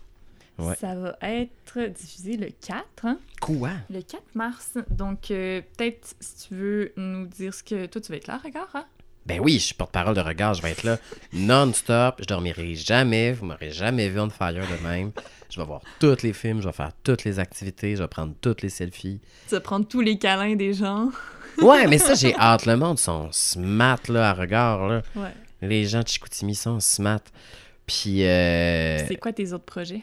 [0.57, 0.77] Ouais.
[0.77, 3.19] Ça va être diffusé le 4, hein?
[3.43, 3.73] Quoi?
[3.91, 4.79] Le 4 mars.
[4.89, 7.87] Donc, euh, peut-être, si tu veux nous dire ce que...
[7.87, 8.87] Toi, tu vas être là, regarde, hein?
[9.27, 10.99] Ben oui, je suis porte-parole de regard, je vais être là
[11.33, 15.13] non-stop, je dormirai jamais, vous m'aurez jamais vu on fire de même.
[15.51, 18.35] Je vais voir tous les films, je vais faire toutes les activités, je vais prendre
[18.41, 19.21] toutes les selfies.
[19.49, 21.11] Tu vas prendre tous les câlins des gens.
[21.59, 22.67] Ouais, mais ça, j'ai hâte.
[22.67, 25.03] Le monde sont smart, là, à regard, là.
[25.15, 25.31] Ouais.
[25.63, 27.21] Les gens de Chicoutimi sont smart.
[27.87, 30.03] Puis, euh, C'est quoi tes autres projets?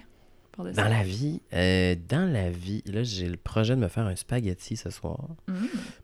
[0.51, 3.87] Pour de dans la vie, euh, dans la vie, là, j'ai le projet de me
[3.87, 5.27] faire un spaghetti ce soir.
[5.47, 5.53] Mm.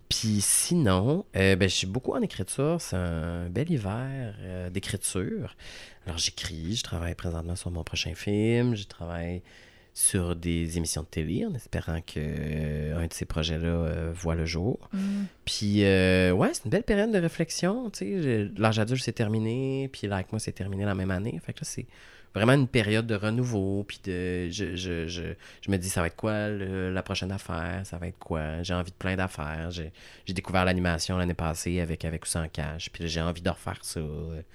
[0.09, 2.77] Puis sinon, euh, ben, je suis beaucoup en écriture.
[2.79, 5.55] C'est un bel hiver euh, d'écriture.
[6.05, 9.41] Alors j'écris, je travaille présentement sur mon prochain film, je travaille
[9.93, 14.35] sur des émissions de télé en espérant que euh, un de ces projets-là euh, voit
[14.35, 14.89] le jour.
[14.93, 14.99] Mm.
[15.43, 17.89] Puis euh, ouais, c'est une belle période de réflexion.
[17.89, 21.11] Tu sais, J'ai- l'âge adulte c'est terminé, puis là avec moi c'est terminé la même
[21.11, 21.37] année.
[21.43, 21.87] Fait que là c'est
[22.37, 23.83] vraiment une période de renouveau.
[23.87, 25.23] Puis de, je, je, je,
[25.61, 28.63] je me dis ça va être quoi le- la prochaine affaire, ça va être quoi?
[28.63, 29.71] J'ai envie de plein d'affaires.
[29.71, 29.91] J'ai
[30.25, 32.89] j'ai découvert l'animation l'année passée avec avec ou sans cash.
[32.91, 34.01] Puis j'ai envie de refaire ça.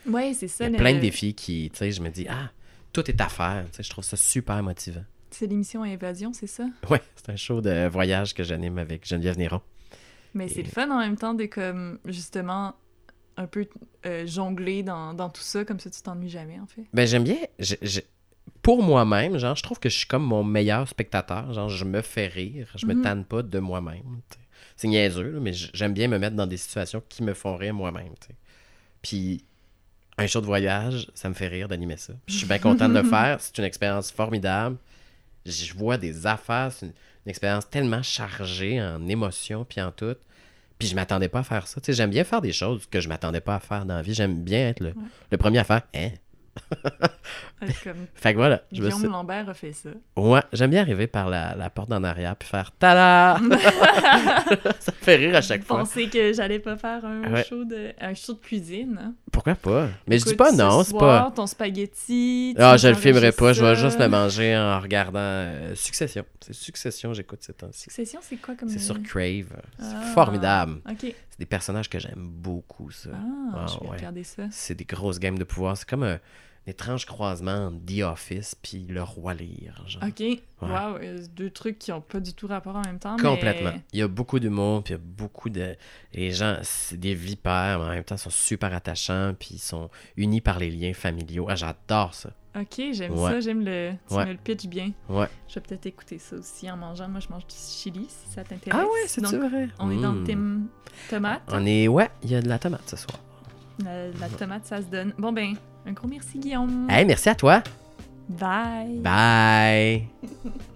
[0.07, 0.65] Ouais, c'est Il ça.
[0.65, 2.51] y a le- plein de défis qui, tu sais, je me dis ah
[2.93, 3.65] tout est à faire.
[3.71, 5.05] Tu sais, je trouve ça super motivant.
[5.31, 6.67] C'est l'émission Invasion, c'est ça?
[6.91, 9.63] Ouais, c'est un show de voyage que j'anime avec Geneviève Néron.
[10.35, 12.75] Mais c'est le fun en même temps de comme justement
[13.43, 13.67] un peu
[14.07, 16.85] euh, jongler dans, dans tout ça, comme ça tu t'ennuies jamais en fait?
[16.93, 17.37] Ben, j'aime bien.
[17.59, 18.01] je- je-
[18.63, 21.53] pour moi-même, genre, je trouve que je suis comme mon meilleur spectateur.
[21.53, 22.69] Genre, je me fais rire.
[22.77, 23.03] Je me Mhm.
[23.03, 24.21] tanne pas de moi-même.
[24.77, 27.75] C'est niaiseux, là, mais j'aime bien me mettre dans des situations qui me font rire
[27.75, 28.13] moi-même.
[29.03, 29.45] Puis,
[30.19, 32.13] un show de voyage, ça me fait rire d'animer ça.
[32.27, 33.41] Puis, je suis bien content de le faire.
[33.41, 34.77] C'est une expérience formidable.
[35.47, 36.71] Je vois des affaires.
[36.73, 36.93] C'est une,
[37.27, 40.15] une expérience tellement chargée en émotions puis en tout.
[40.83, 41.81] Puis je m'attendais pas à faire ça.
[41.81, 44.03] Tu sais, j'aime bien faire des choses que je m'attendais pas à faire dans la
[44.03, 44.15] vie.
[44.15, 44.95] J'aime bien être le,
[45.31, 45.83] le premier à faire.
[45.95, 46.09] Hein?
[47.85, 48.63] Comme Fait que voilà.
[48.73, 49.91] Je me Guillaume suis- Lambert a fait ça.
[50.17, 53.39] Ouais, j'aime bien arriver par la, la porte d'en arrière puis faire tada!
[54.81, 55.79] ça me fait rire à chaque fois.
[55.79, 57.45] Penser que j'allais pas faire un, Ouais.
[57.45, 58.99] show de, un show de cuisine.
[59.01, 59.15] hein.
[59.31, 59.89] Pourquoi pas?
[60.09, 61.33] Mais je dis pas non, c'est pas.
[61.35, 62.55] ton spaghetti.
[62.59, 66.25] Ah, je le filmerai pas, je vais juste le manger en regardant euh, Succession.
[66.41, 67.83] C'est Succession, j'écoute ces temps-ci.
[67.83, 68.69] Succession, c'est quoi comme.
[68.69, 69.53] C'est sur euh, Crave.
[69.79, 70.01] C'est Ah.
[70.15, 70.81] formidable.
[70.91, 70.99] Ok.
[71.31, 73.11] C'est des personnages que j'aime beaucoup, ça.
[73.15, 73.97] Ah, Ah, je vais ouais.
[73.99, 74.43] regarder ça.
[74.51, 75.77] C'est des grosses games de pouvoir.
[75.77, 76.21] C'est comme un, un
[76.67, 79.83] étrange croisement entre The Office puis Le Roi Lire.
[79.87, 80.03] Genre.
[80.07, 80.23] Ok.
[80.63, 83.17] Wow, euh, deux trucs qui ont pas du tout rapport en même temps.
[83.17, 83.73] Complètement.
[83.75, 83.81] Mais...
[83.93, 85.75] Il y a beaucoup d'humour, puis il y a beaucoup de...
[86.15, 89.59] Les gens, c'est des vipères, mais en même temps, ils sont super attachants, puis ils
[89.59, 91.47] sont unis par les liens familiaux.
[91.49, 92.31] Ah, j'adore ça.
[92.55, 93.31] Ok, j'aime Ouais.
[93.31, 93.93] ça, j'aime le.
[94.09, 94.27] Tu Ouais.
[94.27, 94.93] me le pitch bien.
[95.09, 95.27] Ouais.
[95.49, 97.09] Je vais peut-être écouter ça aussi en mangeant.
[97.09, 98.79] Moi, je mange du chili si ça t'intéresse.
[98.79, 99.69] Ah ouais, c'est vrai?
[99.79, 100.25] On est dans le Mm.
[100.25, 100.67] team
[101.09, 101.41] tomate.
[101.49, 101.89] On est...
[101.89, 103.19] Ouais, il y a de la tomate ce soir.
[103.85, 105.13] La, la tomate, ça se donne.
[105.19, 105.55] Bon, ben,
[105.87, 106.89] un gros merci, Guillaume.
[106.91, 107.63] Hey, merci à toi.
[108.29, 109.01] Bye.
[109.01, 110.07] Bye.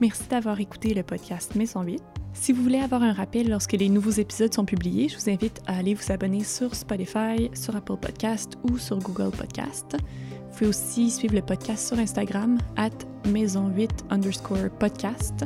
[0.00, 2.02] Merci d'avoir écouté le podcast Maison 8.
[2.32, 5.60] Si vous voulez avoir un rappel lorsque les nouveaux épisodes sont publiés, je vous invite
[5.66, 9.98] à aller vous abonner sur Spotify, sur Apple Podcast ou sur Google Podcast.
[10.00, 12.88] Vous pouvez aussi suivre le podcast sur Instagram, at
[13.26, 15.44] maison8 underscore podcast.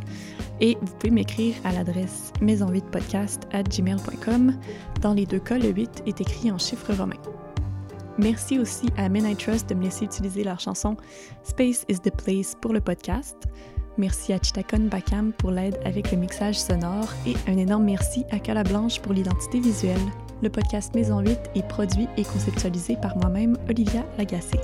[0.61, 4.55] Et vous pouvez m'écrire à l'adresse maison8podcast at gmail.com.
[5.01, 7.21] Dans les deux cas, le 8 est écrit en chiffres romains.
[8.19, 10.97] Merci aussi à Men I Trust de me laisser utiliser leur chanson
[11.43, 13.37] Space is the Place pour le podcast.
[13.97, 18.39] Merci à Chitakon Bakam pour l'aide avec le mixage sonore et un énorme merci à
[18.39, 20.01] Cala Blanche pour l'identité visuelle.
[20.43, 24.59] Le podcast Maison 8 est produit et conceptualisé par moi-même, Olivia Lagacé.